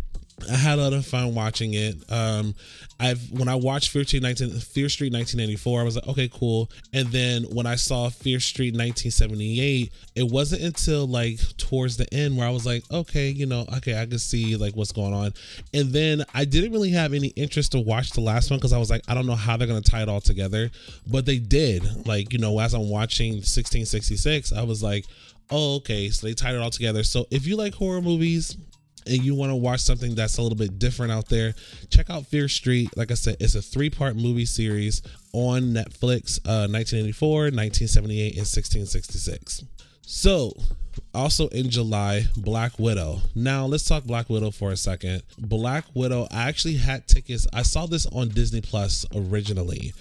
I 0.51 0.55
had 0.55 0.79
a 0.79 0.83
lot 0.83 0.93
of 0.93 1.07
fun 1.07 1.35
watching 1.35 1.75
it. 1.75 1.97
Um, 2.11 2.55
I've 3.01 3.31
when 3.31 3.49
I 3.49 3.55
watched 3.55 3.91
Fear 3.91 4.05
Street 4.05 4.23
19, 4.23 4.51
Fear 4.61 4.89
Street 4.89 5.13
1994, 5.13 5.81
I 5.81 5.85
was 5.85 5.97
like, 5.97 6.07
okay, 6.09 6.29
cool. 6.33 6.71
And 6.93 7.09
then 7.09 7.45
when 7.45 7.67
I 7.67 7.75
saw 7.77 8.09
Fear 8.11 8.41
Street 8.41 8.75
1978, 8.75 9.93
it 10.15 10.23
wasn't 10.31 10.63
until 10.63 11.07
like 11.07 11.41
towards 11.57 11.97
the 11.97 12.13
end 12.13 12.37
where 12.37 12.47
I 12.47 12.51
was 12.51 12.67
like, 12.67 12.85
okay, 12.91 13.29
you 13.29 13.47
know, 13.47 13.67
okay, 13.79 14.01
I 14.01 14.07
can 14.07 14.19
see 14.19 14.57
like 14.57 14.77
what's 14.77 14.93
going 14.93 15.15
on. 15.15 15.33
And 15.75 15.91
then 15.93 16.25
I 16.35 16.45
didn't 16.45 16.73
really 16.73 16.91
have 16.91 17.13
any 17.13 17.29
interest 17.29 17.73
to 17.73 17.81
watch 17.81 18.11
the 18.11 18.21
last 18.21 18.51
one 18.51 18.59
because 18.59 18.73
I 18.73 18.79
was 18.79 18.91
like, 18.91 19.03
I 19.09 19.15
don't 19.15 19.27
know 19.27 19.35
how 19.35 19.57
they're 19.57 19.67
gonna 19.67 19.81
tie 19.81 20.03
it 20.03 20.09
all 20.09 20.21
together, 20.21 20.71
but 21.07 21.27
they 21.27 21.39
did. 21.39 22.07
Like, 22.07 22.33
you 22.33 22.39
know, 22.39 22.59
as 22.61 22.75
I'm 22.75 22.89
watching 22.89 23.33
1666, 23.35 24.53
I 24.53 24.63
was 24.63 24.83
like, 24.83 25.07
oh, 25.51 25.77
okay, 25.77 26.11
so 26.11 26.27
they 26.27 26.35
tied 26.35 26.55
it 26.55 26.61
all 26.61 26.71
together. 26.71 27.03
So 27.05 27.27
if 27.31 27.47
you 27.47 27.57
like 27.57 27.75
horror 27.75 28.03
movies 28.03 28.57
and 29.07 29.25
you 29.25 29.35
want 29.35 29.51
to 29.51 29.57
watch 29.57 29.81
something 29.81 30.15
that's 30.15 30.39
a 30.39 30.43
little 30.43 30.59
bit 30.59 30.79
different 30.79 31.13
out 31.13 31.29
there, 31.29 31.55
check 31.91 32.11
out 32.11 32.27
Fear 32.27 32.49
Street. 32.49 32.97
Like 32.97 33.11
I 33.11 33.15
said, 33.15 33.37
it's 33.41 33.55
a 33.55 33.63
three 33.63 33.91
part 33.91 34.17
movie 34.17 34.47
series 34.47 35.03
on 35.33 35.75
Netflix 35.75 36.39
uh, 36.47 36.69
1984, 36.69 37.31
1978, 37.53 38.33
and 38.33 38.39
1666. 38.39 39.65
So, 40.03 40.53
also 41.15 41.49
in 41.49 41.69
July, 41.71 42.27
Black 42.37 42.79
Widow. 42.79 43.21
Now, 43.35 43.67
let's 43.67 43.85
talk 43.85 44.05
Black 44.05 44.31
Widow 44.31 44.51
for 44.51 44.71
a 44.71 44.77
second. 44.77 45.23
Black 45.39 45.85
Widow, 45.95 46.29
I 46.31 46.49
actually 46.49 46.77
had 46.77 47.09
tickets. 47.09 47.47
I 47.53 47.63
saw 47.63 47.87
this 47.87 48.07
on 48.07 48.29
Disney 48.29 48.61
Plus 48.61 49.05
originally. 49.15 49.93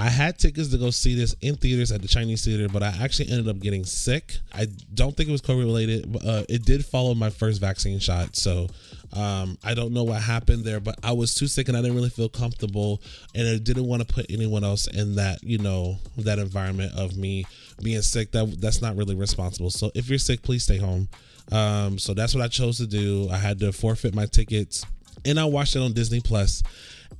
I 0.00 0.08
had 0.08 0.38
tickets 0.38 0.68
to 0.70 0.78
go 0.78 0.90
see 0.90 1.14
this 1.14 1.34
in 1.42 1.56
theaters 1.56 1.92
at 1.92 2.00
the 2.00 2.08
Chinese 2.08 2.44
theater, 2.44 2.68
but 2.68 2.82
I 2.82 2.92
actually 3.04 3.30
ended 3.30 3.48
up 3.48 3.60
getting 3.60 3.84
sick. 3.84 4.38
I 4.52 4.66
don't 4.94 5.14
think 5.14 5.28
it 5.28 5.32
was 5.32 5.42
COVID 5.42 5.64
related. 5.64 6.10
But, 6.12 6.24
uh, 6.24 6.44
it 6.48 6.64
did 6.64 6.84
follow 6.84 7.14
my 7.14 7.30
first 7.30 7.60
vaccine 7.60 7.98
shot, 7.98 8.36
so 8.36 8.68
Um, 9.12 9.58
I 9.64 9.74
don't 9.74 9.92
know 9.92 10.04
what 10.04 10.22
happened 10.22 10.64
there, 10.64 10.78
but 10.78 10.96
I 11.02 11.12
was 11.12 11.34
too 11.34 11.48
sick 11.48 11.66
and 11.66 11.76
I 11.76 11.80
didn't 11.82 11.96
really 11.96 12.10
feel 12.10 12.28
comfortable, 12.28 13.02
and 13.34 13.48
I 13.48 13.58
didn't 13.58 13.86
want 13.86 14.06
to 14.06 14.14
put 14.14 14.26
anyone 14.30 14.62
else 14.62 14.86
in 14.86 15.16
that 15.16 15.42
you 15.42 15.58
know 15.58 15.98
that 16.18 16.38
environment 16.38 16.92
of 16.96 17.16
me 17.16 17.44
being 17.82 18.02
sick. 18.02 18.30
That 18.30 18.60
that's 18.60 18.80
not 18.80 18.96
really 18.96 19.16
responsible. 19.16 19.70
So 19.70 19.90
if 19.96 20.08
you're 20.08 20.20
sick, 20.20 20.42
please 20.42 20.62
stay 20.62 20.78
home. 20.78 21.08
Um, 21.50 21.98
so 21.98 22.14
that's 22.14 22.36
what 22.36 22.44
I 22.44 22.48
chose 22.48 22.78
to 22.78 22.86
do. 22.86 23.28
I 23.30 23.36
had 23.36 23.58
to 23.60 23.72
forfeit 23.72 24.14
my 24.14 24.26
tickets, 24.26 24.86
and 25.24 25.40
I 25.40 25.44
watched 25.44 25.74
it 25.74 25.80
on 25.82 25.92
Disney 25.92 26.20
Plus. 26.20 26.62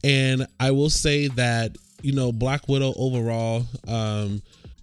And 0.04 0.46
I 0.60 0.70
will 0.70 0.90
say 0.90 1.26
that 1.26 1.76
you 2.02 2.12
know 2.12 2.32
Black 2.32 2.68
Widow 2.68 2.92
overall. 2.96 3.64
Um, 3.86 4.42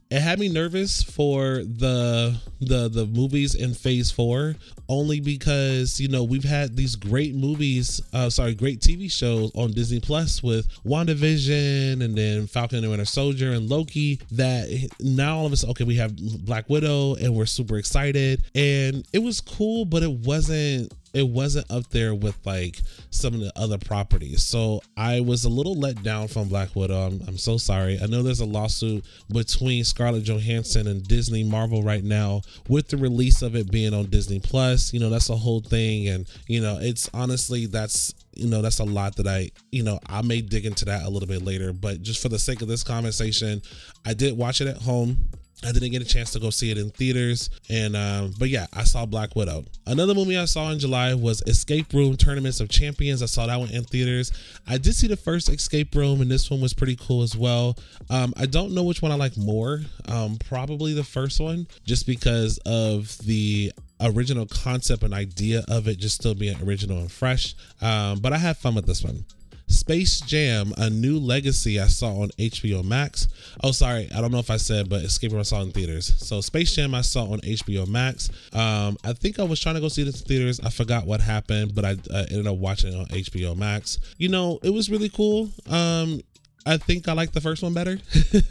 it 0.09 0.21
had 0.21 0.39
me 0.39 0.47
nervous 0.47 1.03
for 1.03 1.63
the 1.63 2.35
the 2.61 2.87
the 2.87 3.05
movies 3.05 3.55
in 3.55 3.73
phase 3.73 4.09
four 4.09 4.55
only 4.87 5.19
because 5.19 5.99
you 5.99 6.07
know 6.07 6.23
we've 6.23 6.45
had 6.45 6.77
these 6.77 6.95
great 6.95 7.35
movies 7.35 8.01
uh 8.13 8.29
sorry 8.29 8.55
great 8.55 8.79
tv 8.79 9.11
shows 9.11 9.51
on 9.53 9.71
disney 9.71 9.99
plus 9.99 10.41
with 10.41 10.67
wandavision 10.85 12.01
and 12.01 12.17
then 12.17 12.47
falcon 12.47 12.79
and 12.79 12.89
winter 12.89 13.05
soldier 13.05 13.51
and 13.51 13.69
loki 13.69 14.19
that 14.31 14.69
now 15.01 15.39
all 15.39 15.45
of 15.45 15.51
us 15.51 15.65
okay 15.65 15.83
we 15.83 15.95
have 15.95 16.15
black 16.45 16.69
widow 16.69 17.15
and 17.15 17.33
we're 17.35 17.45
super 17.45 17.77
excited 17.77 18.41
and 18.55 19.05
it 19.11 19.19
was 19.19 19.41
cool 19.41 19.83
but 19.83 20.03
it 20.03 20.11
wasn't 20.11 20.91
it 21.13 21.27
wasn't 21.27 21.69
up 21.71 21.89
there 21.89 22.13
with 22.13 22.37
like 22.45 22.81
some 23.09 23.33
of 23.33 23.39
the 23.39 23.51
other 23.55 23.77
properties. 23.77 24.43
So 24.43 24.81
I 24.95 25.21
was 25.21 25.45
a 25.45 25.49
little 25.49 25.75
let 25.79 26.03
down 26.03 26.27
from 26.27 26.49
Black 26.49 26.75
Widow. 26.75 27.07
I'm, 27.07 27.21
I'm 27.27 27.37
so 27.37 27.57
sorry. 27.57 27.99
I 28.01 28.07
know 28.07 28.23
there's 28.23 28.39
a 28.39 28.45
lawsuit 28.45 29.05
between 29.31 29.83
Scarlett 29.83 30.23
Johansson 30.23 30.87
and 30.87 31.07
Disney 31.07 31.43
Marvel 31.43 31.83
right 31.83 32.03
now 32.03 32.41
with 32.67 32.89
the 32.89 32.97
release 32.97 33.41
of 33.41 33.55
it 33.55 33.71
being 33.71 33.93
on 33.93 34.05
Disney 34.09 34.39
Plus. 34.39 34.93
You 34.93 34.99
know, 34.99 35.09
that's 35.09 35.29
a 35.29 35.35
whole 35.35 35.61
thing. 35.61 36.07
And, 36.07 36.27
you 36.47 36.61
know, 36.61 36.77
it's 36.79 37.09
honestly, 37.13 37.65
that's 37.65 38.13
you 38.35 38.47
know 38.47 38.61
that's 38.61 38.77
a 38.77 38.83
lot 38.83 39.15
that 39.15 39.25
i 39.25 39.49
you 39.71 39.81
know 39.81 39.99
i 40.05 40.21
may 40.21 40.41
dig 40.41 40.63
into 40.67 40.85
that 40.85 41.01
a 41.03 41.09
little 41.09 41.27
bit 41.27 41.41
later 41.41 41.73
but 41.73 42.03
just 42.03 42.21
for 42.21 42.29
the 42.29 42.37
sake 42.37 42.61
of 42.61 42.67
this 42.67 42.83
conversation 42.83 43.59
i 44.05 44.13
did 44.13 44.37
watch 44.37 44.61
it 44.61 44.67
at 44.67 44.77
home 44.77 45.17
I 45.65 45.71
didn't 45.71 45.91
get 45.91 46.01
a 46.01 46.05
chance 46.05 46.31
to 46.33 46.39
go 46.39 46.49
see 46.51 46.69
it 46.69 46.77
in 46.77 46.91
theaters, 46.91 47.49
and 47.69 47.95
um, 47.95 48.33
but 48.37 48.49
yeah, 48.49 48.67
I 48.73 48.83
saw 48.83 49.05
Black 49.05 49.35
Widow. 49.35 49.65
Another 49.87 50.13
movie 50.13 50.37
I 50.37 50.45
saw 50.45 50.69
in 50.69 50.77
July 50.77 51.13
was 51.15 51.41
Escape 51.47 51.93
Room: 51.93 52.15
Tournaments 52.15 52.59
of 52.59 52.69
Champions. 52.69 53.23
I 53.23 53.25
saw 53.25 53.47
that 53.47 53.59
one 53.59 53.69
in 53.69 53.83
theaters. 53.83 54.31
I 54.67 54.77
did 54.77 54.93
see 54.93 55.07
the 55.07 55.17
first 55.17 55.49
Escape 55.49 55.95
Room, 55.95 56.21
and 56.21 56.29
this 56.29 56.51
one 56.51 56.61
was 56.61 56.73
pretty 56.73 56.95
cool 56.95 57.23
as 57.23 57.35
well. 57.35 57.75
Um, 58.09 58.33
I 58.37 58.45
don't 58.45 58.73
know 58.73 58.83
which 58.83 59.01
one 59.01 59.11
I 59.11 59.15
like 59.15 59.35
more. 59.35 59.81
Um, 60.07 60.37
probably 60.47 60.93
the 60.93 61.03
first 61.03 61.39
one, 61.39 61.67
just 61.85 62.05
because 62.05 62.59
of 62.65 63.17
the 63.19 63.71
original 63.99 64.45
concept 64.45 65.01
and 65.01 65.13
idea 65.13 65.65
of 65.67 65.87
it 65.87 65.97
just 65.97 66.15
still 66.15 66.35
being 66.35 66.61
original 66.61 66.99
and 66.99 67.11
fresh. 67.11 67.55
Um, 67.81 68.19
but 68.19 68.31
I 68.31 68.37
had 68.37 68.57
fun 68.57 68.75
with 68.75 68.85
this 68.85 69.03
one. 69.03 69.25
Space 69.67 70.21
Jam: 70.21 70.73
A 70.77 70.89
New 70.89 71.19
Legacy 71.19 71.79
I 71.79 71.87
saw 71.87 72.21
on 72.21 72.29
HBO 72.37 72.83
Max. 72.83 73.27
Oh, 73.63 73.71
sorry, 73.71 74.09
I 74.15 74.21
don't 74.21 74.31
know 74.31 74.39
if 74.39 74.49
I 74.49 74.57
said, 74.57 74.89
but 74.89 75.03
Escape 75.03 75.31
Room 75.31 75.41
I 75.41 75.43
saw 75.43 75.61
in 75.61 75.71
theaters. 75.71 76.13
So 76.17 76.41
Space 76.41 76.75
Jam 76.75 76.95
I 76.95 77.01
saw 77.01 77.25
on 77.31 77.39
HBO 77.39 77.87
Max. 77.87 78.29
Um, 78.53 78.97
I 79.03 79.13
think 79.13 79.39
I 79.39 79.43
was 79.43 79.59
trying 79.59 79.75
to 79.75 79.81
go 79.81 79.87
see 79.87 80.03
this 80.03 80.21
in 80.21 80.27
theaters. 80.27 80.59
I 80.59 80.69
forgot 80.69 81.05
what 81.05 81.21
happened, 81.21 81.75
but 81.75 81.85
I 81.85 81.91
uh, 82.11 82.25
ended 82.29 82.47
up 82.47 82.57
watching 82.57 82.93
it 82.93 82.97
on 82.97 83.05
HBO 83.07 83.55
Max. 83.55 83.99
You 84.17 84.29
know, 84.29 84.59
it 84.63 84.71
was 84.71 84.89
really 84.89 85.09
cool. 85.09 85.49
Um, 85.69 86.21
I 86.67 86.77
think 86.77 87.07
I 87.07 87.13
like 87.13 87.31
the 87.31 87.41
first 87.41 87.63
one 87.63 87.73
better. 87.73 87.97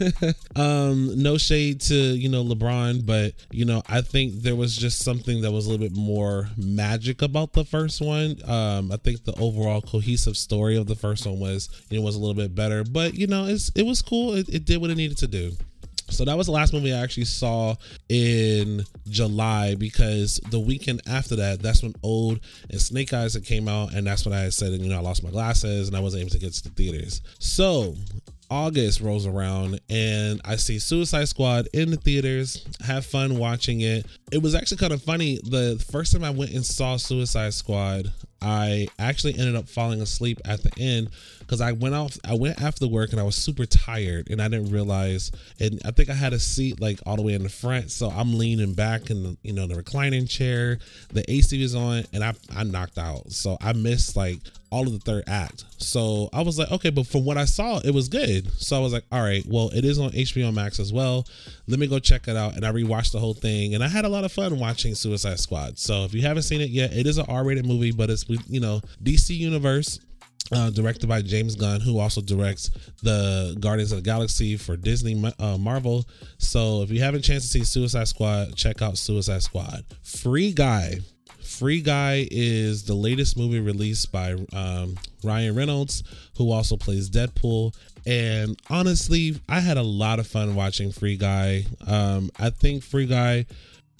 um, 0.55 1.21
no 1.21 1.37
shade 1.37 1.81
to 1.81 1.95
you 1.95 2.29
know 2.29 2.43
LeBron, 2.43 3.05
but 3.05 3.33
you 3.51 3.65
know 3.65 3.83
I 3.87 4.01
think 4.01 4.41
there 4.41 4.55
was 4.55 4.75
just 4.75 5.03
something 5.03 5.41
that 5.41 5.51
was 5.51 5.67
a 5.67 5.69
little 5.69 5.87
bit 5.87 5.95
more 5.95 6.49
magic 6.57 7.21
about 7.21 7.53
the 7.53 7.63
first 7.63 8.01
one. 8.01 8.37
Um, 8.49 8.91
I 8.91 8.97
think 8.97 9.23
the 9.23 9.39
overall 9.39 9.81
cohesive 9.81 10.37
story 10.37 10.75
of 10.77 10.87
the 10.87 10.95
first 10.95 11.25
one 11.25 11.39
was 11.39 11.69
know 11.91 12.01
was 12.01 12.15
a 12.15 12.19
little 12.19 12.33
bit 12.33 12.55
better, 12.55 12.83
but 12.83 13.13
you 13.13 13.27
know 13.27 13.45
it's 13.45 13.71
it 13.75 13.85
was 13.85 14.01
cool. 14.01 14.33
It, 14.33 14.49
it 14.49 14.65
did 14.65 14.81
what 14.81 14.89
it 14.89 14.97
needed 14.97 15.17
to 15.19 15.27
do. 15.27 15.51
So 16.09 16.25
that 16.25 16.37
was 16.37 16.47
the 16.47 16.53
last 16.53 16.73
movie 16.73 16.93
I 16.93 16.99
actually 16.99 17.25
saw 17.25 17.75
in 18.09 18.83
July 19.09 19.75
because 19.75 20.39
the 20.49 20.59
weekend 20.59 21.01
after 21.07 21.35
that, 21.37 21.61
that's 21.61 21.83
when 21.83 21.93
Old 22.03 22.39
and 22.69 22.81
Snake 22.81 23.13
Eyes 23.13 23.33
had 23.33 23.45
came 23.45 23.67
out, 23.67 23.93
and 23.93 24.07
that's 24.07 24.25
when 24.25 24.33
I 24.33 24.49
said, 24.49 24.71
you 24.73 24.89
know, 24.89 24.97
I 24.97 25.01
lost 25.01 25.23
my 25.23 25.31
glasses 25.31 25.87
and 25.87 25.97
I 25.97 25.99
wasn't 25.99 26.21
able 26.21 26.31
to 26.31 26.39
get 26.39 26.53
to 26.53 26.63
the 26.63 26.69
theaters. 26.69 27.21
So 27.39 27.95
August 28.49 29.01
rolls 29.01 29.25
around 29.25 29.79
and 29.89 30.39
I 30.45 30.55
see 30.55 30.79
Suicide 30.79 31.27
Squad 31.27 31.67
in 31.73 31.91
the 31.91 31.97
theaters. 31.97 32.65
Have 32.85 33.05
fun 33.05 33.37
watching 33.37 33.81
it. 33.81 34.05
It 34.31 34.41
was 34.41 34.55
actually 34.55 34.77
kind 34.77 34.93
of 34.93 35.03
funny. 35.03 35.39
The 35.43 35.83
first 35.91 36.13
time 36.13 36.23
I 36.23 36.29
went 36.29 36.51
and 36.51 36.65
saw 36.65 36.97
Suicide 36.97 37.53
Squad, 37.53 38.11
I 38.41 38.87
actually 38.99 39.37
ended 39.37 39.55
up 39.55 39.67
falling 39.67 40.01
asleep 40.01 40.39
at 40.45 40.63
the 40.63 40.71
end 40.77 41.09
because 41.39 41.61
I 41.61 41.71
went 41.71 41.95
off. 41.95 42.17
I 42.25 42.35
went 42.35 42.61
after 42.61 42.87
work 42.87 43.11
and 43.11 43.19
I 43.19 43.23
was 43.23 43.35
super 43.35 43.65
tired 43.65 44.29
and 44.29 44.41
I 44.41 44.47
didn't 44.47 44.71
realize. 44.71 45.31
And 45.59 45.81
I 45.85 45.91
think 45.91 46.09
I 46.09 46.13
had 46.13 46.33
a 46.33 46.39
seat 46.39 46.79
like 46.79 46.99
all 47.05 47.15
the 47.15 47.21
way 47.21 47.33
in 47.33 47.43
the 47.43 47.49
front, 47.49 47.91
so 47.91 48.09
I'm 48.09 48.37
leaning 48.37 48.73
back 48.73 49.09
in 49.09 49.23
the 49.23 49.37
you 49.43 49.53
know 49.53 49.67
the 49.67 49.75
reclining 49.75 50.27
chair. 50.27 50.77
The 51.09 51.29
AC 51.31 51.61
was 51.61 51.75
on 51.75 52.03
and 52.13 52.23
I 52.23 52.33
I 52.55 52.63
knocked 52.63 52.97
out, 52.97 53.31
so 53.31 53.57
I 53.61 53.73
missed 53.73 54.15
like 54.15 54.39
all 54.69 54.85
of 54.85 54.91
the 54.91 54.99
third 54.99 55.23
act. 55.27 55.63
So 55.77 56.29
I 56.33 56.41
was 56.41 56.59
like, 56.59 56.71
okay, 56.71 56.89
but 56.89 57.07
from 57.07 57.23
what 57.23 57.37
I 57.37 57.45
saw, 57.45 57.79
it 57.79 57.93
was 57.93 58.09
good. 58.09 58.51
So 58.59 58.75
I 58.75 58.79
was 58.79 58.93
like, 58.93 59.05
all 59.11 59.21
right, 59.21 59.43
well, 59.47 59.69
it 59.73 59.85
is 59.85 59.99
on 59.99 60.09
HBO 60.11 60.53
Max 60.53 60.79
as 60.79 60.91
well. 60.91 61.25
Let 61.67 61.79
me 61.79 61.87
go 61.87 61.99
check 61.99 62.27
it 62.27 62.35
out. 62.35 62.55
And 62.55 62.65
I 62.65 62.71
rewatched 62.71 63.11
the 63.11 63.19
whole 63.19 63.33
thing, 63.33 63.75
and 63.75 63.83
I 63.83 63.87
had 63.87 64.05
a 64.05 64.09
lot 64.09 64.23
of 64.23 64.31
fun 64.31 64.59
watching 64.59 64.95
Suicide 64.95 65.39
Squad. 65.39 65.77
So 65.77 66.03
if 66.03 66.13
you 66.13 66.21
haven't 66.21 66.43
seen 66.43 66.61
it 66.61 66.69
yet, 66.69 66.93
it 66.93 67.07
is 67.07 67.17
an 67.17 67.25
R-rated 67.29 67.65
movie, 67.65 67.91
but 67.91 68.09
it's 68.09 68.26
you 68.47 68.59
know 68.59 68.81
DC 69.03 69.35
Universe. 69.35 69.99
Uh, 70.49 70.69
directed 70.69 71.09
by 71.09 71.21
James 71.21 71.57
Gunn, 71.57 71.81
who 71.81 71.99
also 71.99 72.21
directs 72.21 72.71
the 73.03 73.57
Guardians 73.59 73.91
of 73.91 73.97
the 73.97 74.01
Galaxy 74.01 74.55
for 74.55 74.77
Disney 74.77 75.21
uh, 75.39 75.57
Marvel. 75.57 76.05
So 76.37 76.83
if 76.83 76.89
you 76.89 77.01
haven't 77.01 77.19
a 77.19 77.23
chance 77.23 77.43
to 77.43 77.49
see 77.49 77.65
Suicide 77.65 78.07
Squad, 78.07 78.55
check 78.55 78.81
out 78.81 78.97
Suicide 78.97 79.41
Squad. 79.41 79.83
Free 80.03 80.53
Guy 80.53 80.99
Free 81.47 81.81
Guy 81.81 82.27
is 82.29 82.83
the 82.83 82.93
latest 82.93 83.37
movie 83.37 83.59
released 83.59 84.11
by 84.11 84.35
um, 84.53 84.95
Ryan 85.23 85.55
Reynolds, 85.55 86.03
who 86.37 86.51
also 86.51 86.75
plays 86.75 87.09
Deadpool. 87.09 87.73
And 88.05 88.59
honestly, 88.69 89.39
I 89.47 89.61
had 89.61 89.77
a 89.77 89.83
lot 89.83 90.19
of 90.19 90.27
fun 90.27 90.55
watching 90.55 90.91
Free 90.91 91.17
Guy. 91.17 91.65
Um, 91.87 92.29
I 92.37 92.49
think 92.49 92.83
Free 92.83 93.05
Guy, 93.05 93.45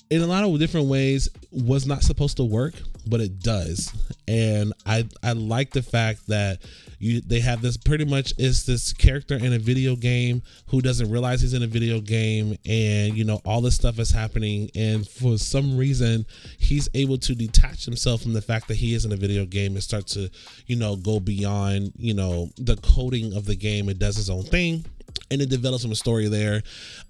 in 0.09 0.21
a 0.21 0.27
lot 0.27 0.43
of 0.43 0.59
different 0.59 0.87
ways, 0.87 1.29
was 1.51 1.87
not 1.87 2.03
supposed 2.03 2.37
to 2.37 2.43
work, 2.43 2.75
but 3.07 3.21
it 3.21 3.39
does. 3.39 3.93
And 4.27 4.73
I 4.85 5.07
I 5.23 5.31
like 5.33 5.71
the 5.71 5.81
fact 5.81 6.27
that 6.27 6.59
you 6.99 7.21
they 7.21 7.39
have 7.39 7.61
this 7.61 7.77
pretty 7.77 8.05
much 8.05 8.33
is 8.37 8.65
this 8.65 8.93
character 8.93 9.35
in 9.35 9.53
a 9.53 9.59
video 9.59 9.95
game 9.95 10.41
who 10.67 10.81
doesn't 10.81 11.09
realize 11.09 11.41
he's 11.41 11.53
in 11.53 11.63
a 11.63 11.67
video 11.67 12.01
game 12.01 12.57
and 12.65 13.17
you 13.17 13.23
know 13.23 13.41
all 13.45 13.61
this 13.61 13.75
stuff 13.75 13.99
is 13.99 14.11
happening. 14.11 14.69
And 14.75 15.07
for 15.07 15.37
some 15.37 15.77
reason 15.77 16.25
he's 16.57 16.89
able 16.93 17.17
to 17.19 17.35
detach 17.35 17.85
himself 17.85 18.21
from 18.21 18.33
the 18.33 18.41
fact 18.41 18.67
that 18.67 18.75
he 18.75 18.93
is 18.93 19.05
in 19.05 19.11
a 19.11 19.17
video 19.17 19.45
game 19.45 19.73
and 19.73 19.83
start 19.83 20.07
to 20.07 20.29
you 20.65 20.75
know 20.75 20.95
go 20.95 21.19
beyond 21.19 21.93
you 21.97 22.13
know 22.13 22.49
the 22.57 22.77
coding 22.77 23.35
of 23.35 23.45
the 23.45 23.55
game 23.55 23.89
and 23.89 23.99
does 23.99 24.15
his 24.15 24.29
own 24.29 24.43
thing. 24.43 24.85
And 25.31 25.41
it 25.41 25.49
develops 25.49 25.83
some 25.83 25.95
story 25.95 26.27
there. 26.27 26.63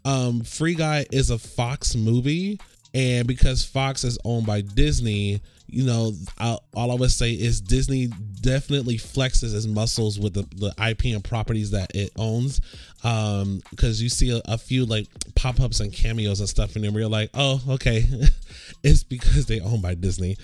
Um 0.05 0.41
free 0.41 0.75
guy 0.75 1.05
is 1.11 1.29
a 1.29 1.37
fox 1.37 1.95
movie 1.95 2.59
and 2.97 3.27
because 3.27 3.63
Fox 3.63 4.03
is 4.03 4.17
owned 4.25 4.47
by 4.47 4.61
Disney, 4.61 5.39
you 5.67 5.85
know, 5.85 6.13
I, 6.39 6.57
all 6.73 6.91
I 6.91 6.95
would 6.95 7.11
say 7.11 7.31
is 7.31 7.61
Disney 7.61 8.07
definitely 8.41 8.97
flexes 8.97 9.53
its 9.53 9.67
muscles 9.67 10.19
with 10.19 10.33
the, 10.33 10.47
the 10.55 10.73
IP 10.83 11.13
and 11.13 11.23
properties 11.23 11.69
that 11.71 11.95
it 11.95 12.11
owns. 12.17 12.59
Um, 13.03 13.61
because 13.69 14.01
you 14.01 14.09
see 14.09 14.31
a, 14.31 14.41
a 14.45 14.57
few 14.57 14.87
like 14.87 15.05
pop 15.35 15.59
ups 15.59 15.79
and 15.79 15.93
cameos 15.93 16.39
and 16.39 16.49
stuff, 16.49 16.75
and 16.75 16.83
then 16.83 16.95
we're 16.95 17.07
like, 17.07 17.29
oh, 17.35 17.61
okay, 17.69 18.03
it's 18.83 19.03
because 19.03 19.45
they 19.45 19.59
own 19.59 19.79
by 19.79 19.93
Disney. 19.93 20.35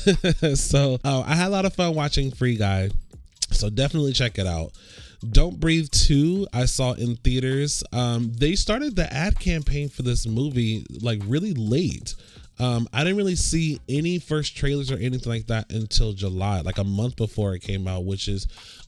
so 0.54 0.98
uh, 1.04 1.24
I 1.26 1.34
had 1.34 1.48
a 1.48 1.50
lot 1.50 1.66
of 1.66 1.74
fun 1.74 1.94
watching 1.94 2.30
Free 2.30 2.56
Guy. 2.56 2.88
So 3.50 3.68
definitely 3.68 4.14
check 4.14 4.38
it 4.38 4.46
out. 4.46 4.72
Don't 5.28 5.58
Breathe 5.58 5.90
2, 5.90 6.46
I 6.52 6.66
saw 6.66 6.92
in 6.92 7.16
theaters. 7.16 7.82
Um, 7.92 8.32
they 8.36 8.54
started 8.54 8.94
the 8.94 9.12
ad 9.12 9.38
campaign 9.40 9.88
for 9.88 10.02
this 10.02 10.26
movie 10.26 10.86
like 11.02 11.20
really 11.26 11.54
late. 11.54 12.14
Um, 12.60 12.88
I 12.92 13.02
didn't 13.02 13.16
really 13.16 13.36
see 13.36 13.80
any 13.88 14.18
first 14.18 14.56
trailers 14.56 14.90
or 14.90 14.96
anything 14.96 15.32
like 15.32 15.46
that 15.48 15.72
until 15.72 16.12
July, 16.12 16.60
like 16.60 16.78
a 16.78 16.84
month 16.84 17.16
before 17.16 17.54
it 17.54 17.62
came 17.62 17.88
out, 17.88 18.04
which 18.04 18.28
is 18.28 18.46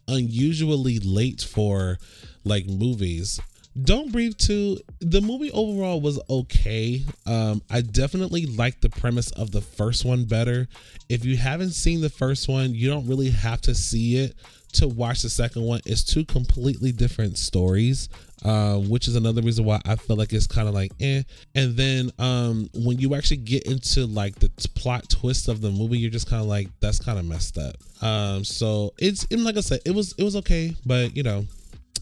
unusually 0.08 0.98
late 1.00 1.40
for 1.40 1.98
like 2.44 2.66
movies. 2.66 3.40
Don't 3.80 4.10
Breathe 4.10 4.36
2, 4.36 4.78
the 5.00 5.20
movie 5.20 5.50
overall 5.52 6.00
was 6.00 6.20
okay. 6.28 7.04
Um, 7.26 7.62
I 7.70 7.82
definitely 7.82 8.46
like 8.46 8.80
the 8.80 8.88
premise 8.88 9.30
of 9.32 9.52
the 9.52 9.60
first 9.60 10.04
one 10.04 10.24
better. 10.24 10.68
If 11.08 11.24
you 11.24 11.36
haven't 11.36 11.70
seen 11.70 12.00
the 12.00 12.10
first 12.10 12.48
one, 12.48 12.74
you 12.74 12.88
don't 12.88 13.06
really 13.06 13.30
have 13.30 13.60
to 13.62 13.74
see 13.74 14.16
it 14.16 14.34
to 14.72 14.88
watch 14.88 15.22
the 15.22 15.30
second 15.30 15.62
one. 15.62 15.80
It's 15.86 16.04
two 16.04 16.24
completely 16.24 16.92
different 16.92 17.38
stories. 17.38 18.08
um, 18.44 18.88
which 18.88 19.06
is 19.06 19.16
another 19.16 19.42
reason 19.42 19.64
why 19.64 19.80
I 19.84 19.96
feel 19.96 20.16
like 20.16 20.32
it's 20.32 20.46
kind 20.46 20.66
of 20.66 20.74
like 20.74 20.92
eh. 21.00 21.22
And 21.54 21.76
then 21.76 22.10
um, 22.18 22.68
when 22.74 22.98
you 22.98 23.14
actually 23.14 23.38
get 23.38 23.64
into 23.66 24.06
like 24.06 24.36
the 24.36 24.48
t- 24.48 24.70
plot 24.74 25.08
twist 25.08 25.48
of 25.48 25.60
the 25.60 25.70
movie, 25.70 25.98
you're 25.98 26.10
just 26.10 26.28
kind 26.28 26.40
of 26.40 26.48
like 26.48 26.68
that's 26.80 26.98
kind 26.98 27.18
of 27.18 27.24
messed 27.26 27.58
up. 27.58 27.74
Um, 28.02 28.44
so 28.44 28.92
it's 28.98 29.26
and 29.30 29.44
like 29.44 29.56
I 29.56 29.60
said, 29.60 29.80
it 29.84 29.94
was 29.94 30.14
it 30.16 30.24
was 30.24 30.36
okay, 30.36 30.74
but 30.86 31.14
you 31.16 31.22
know, 31.22 31.44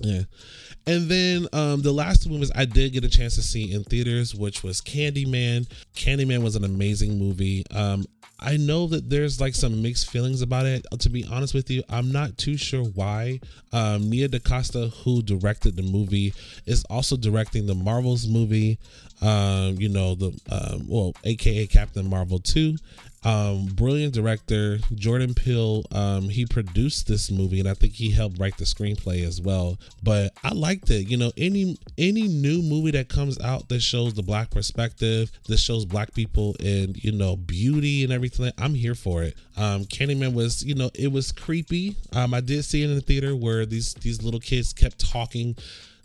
yeah. 0.00 0.22
And 0.86 1.08
then 1.08 1.48
um, 1.52 1.82
the 1.82 1.92
last 1.92 2.22
two 2.22 2.30
movies 2.30 2.52
I 2.54 2.64
did 2.64 2.92
get 2.92 3.04
a 3.04 3.10
chance 3.10 3.34
to 3.34 3.42
see 3.42 3.72
in 3.72 3.84
theaters, 3.84 4.34
which 4.34 4.62
was 4.62 4.80
Candyman. 4.80 5.68
Candyman 5.94 6.42
was 6.42 6.56
an 6.56 6.64
amazing 6.64 7.18
movie. 7.18 7.64
Um, 7.74 8.06
I 8.40 8.56
know 8.56 8.86
that 8.88 9.10
there's 9.10 9.40
like 9.40 9.54
some 9.54 9.82
mixed 9.82 10.10
feelings 10.10 10.42
about 10.42 10.66
it. 10.66 10.86
To 10.98 11.08
be 11.08 11.24
honest 11.24 11.54
with 11.54 11.70
you, 11.70 11.82
I'm 11.88 12.12
not 12.12 12.38
too 12.38 12.56
sure 12.56 12.84
why. 12.84 13.40
Um, 13.72 14.08
Nia 14.08 14.28
DaCosta, 14.28 14.88
who 14.88 15.22
directed 15.22 15.76
the 15.76 15.82
movie, 15.82 16.32
is 16.64 16.84
also 16.84 17.16
directing 17.16 17.66
the 17.66 17.74
Marvels 17.74 18.28
movie. 18.28 18.78
Um, 19.20 19.74
you 19.78 19.88
know 19.88 20.14
the 20.14 20.28
um, 20.50 20.86
well, 20.88 21.12
aka 21.24 21.66
Captain 21.66 22.08
Marvel 22.08 22.38
two, 22.38 22.76
um, 23.24 23.66
brilliant 23.66 24.14
director 24.14 24.78
Jordan 24.94 25.34
Peele. 25.34 25.84
Um, 25.92 26.28
he 26.28 26.46
produced 26.46 27.08
this 27.08 27.30
movie, 27.30 27.58
and 27.58 27.68
I 27.68 27.74
think 27.74 27.94
he 27.94 28.10
helped 28.10 28.38
write 28.38 28.56
the 28.56 28.64
screenplay 28.64 29.26
as 29.26 29.40
well. 29.40 29.78
But 30.02 30.32
I 30.44 30.54
liked 30.54 30.90
it. 30.90 31.08
You 31.08 31.16
know, 31.16 31.32
any 31.36 31.76
any 31.96 32.28
new 32.28 32.62
movie 32.62 32.92
that 32.92 33.08
comes 33.08 33.40
out 33.40 33.68
that 33.70 33.80
shows 33.80 34.14
the 34.14 34.22
black 34.22 34.50
perspective, 34.50 35.32
that 35.48 35.58
shows 35.58 35.84
black 35.84 36.14
people 36.14 36.54
and 36.60 37.02
you 37.02 37.12
know 37.12 37.36
beauty 37.36 38.04
and 38.04 38.12
everything, 38.12 38.52
I'm 38.56 38.74
here 38.74 38.94
for 38.94 39.24
it. 39.24 39.36
Um, 39.56 39.84
Candyman 39.84 40.34
was, 40.34 40.64
you 40.64 40.74
know, 40.74 40.90
it 40.94 41.10
was 41.10 41.32
creepy. 41.32 41.96
Um, 42.12 42.32
I 42.32 42.40
did 42.40 42.64
see 42.64 42.82
it 42.82 42.90
in 42.90 42.94
the 42.94 43.00
theater 43.00 43.34
where 43.34 43.66
these 43.66 43.94
these 43.94 44.22
little 44.22 44.40
kids 44.40 44.72
kept 44.72 44.98
talking. 44.98 45.56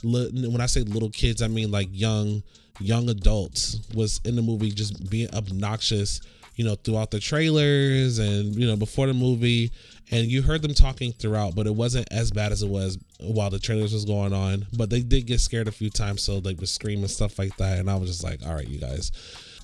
When 0.04 0.60
I 0.60 0.66
say 0.66 0.82
little 0.82 1.12
kids, 1.12 1.42
I 1.42 1.48
mean 1.48 1.72
like 1.72 1.88
young 1.92 2.44
young 2.80 3.08
adults 3.08 3.80
was 3.94 4.20
in 4.26 4.36
the 4.36 4.42
movie 4.42 4.72
just 4.72 5.10
being 5.10 5.34
obnoxious 5.34 6.20
you 6.56 6.66
know, 6.66 6.76
throughout 6.76 7.12
the 7.12 7.20
trailers 7.20 8.20
and, 8.20 8.56
you 8.56 8.68
know, 8.68 8.76
before 8.76 9.08
the 9.08 9.14
movie. 9.14 9.72
And 10.12 10.28
you 10.28 10.42
heard 10.42 10.62
them 10.62 10.74
talking 10.74 11.12
throughout, 11.14 11.56
but 11.56 11.66
it 11.66 11.74
wasn't 11.74 12.08
as 12.12 12.30
bad 12.30 12.52
as 12.52 12.62
it 12.62 12.70
was 12.70 13.00
while 13.20 13.50
the 13.50 13.58
trailers 13.58 13.94
was 13.94 14.06
going 14.06 14.34
on. 14.34 14.68
But 14.78 14.90
they 14.90 15.02
did 15.02 15.26
get 15.26 15.40
scared 15.40 15.68
a 15.68 15.72
few 15.72 15.90
times, 15.90 16.22
so 16.22 16.40
they 16.40 16.54
were 16.54 16.66
screaming 16.66 17.08
stuff 17.08 17.40
like 17.40 17.56
that. 17.58 17.80
And 17.80 17.90
I 17.90 17.96
was 17.96 18.10
just 18.10 18.24
like, 18.24 18.46
all 18.46 18.54
right, 18.54 18.68
you 18.68 18.80
guys. 18.80 19.12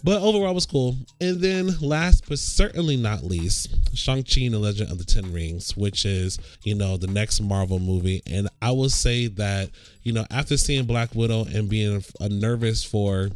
But 0.02 0.22
overall 0.22 0.56
was 0.56 0.66
cool. 0.66 0.96
And 1.20 1.42
then 1.42 1.72
last 1.82 2.24
but 2.30 2.40
certainly 2.40 2.96
not 2.96 3.24
least, 3.24 3.68
Shang-Chi 3.94 4.42
and 4.42 4.54
the 4.54 4.60
Legend 4.60 4.92
of 4.92 4.98
the 4.98 5.04
Ten 5.04 5.34
Rings, 5.34 5.76
which 5.76 6.06
is, 6.06 6.40
you 6.64 6.74
know, 6.74 6.96
the 6.96 7.08
next 7.08 7.42
Marvel 7.42 7.80
movie. 7.80 8.24
And 8.26 8.48
I 8.62 8.72
will 8.72 8.90
say 8.90 9.28
that, 9.28 9.70
you 10.04 10.14
know, 10.14 10.26
after 10.32 10.56
seeing 10.56 10.86
Black 10.86 11.14
Widow 11.14 11.46
and 11.54 11.70
being 11.70 12.02
nervous 12.22 12.82
for 12.84 13.30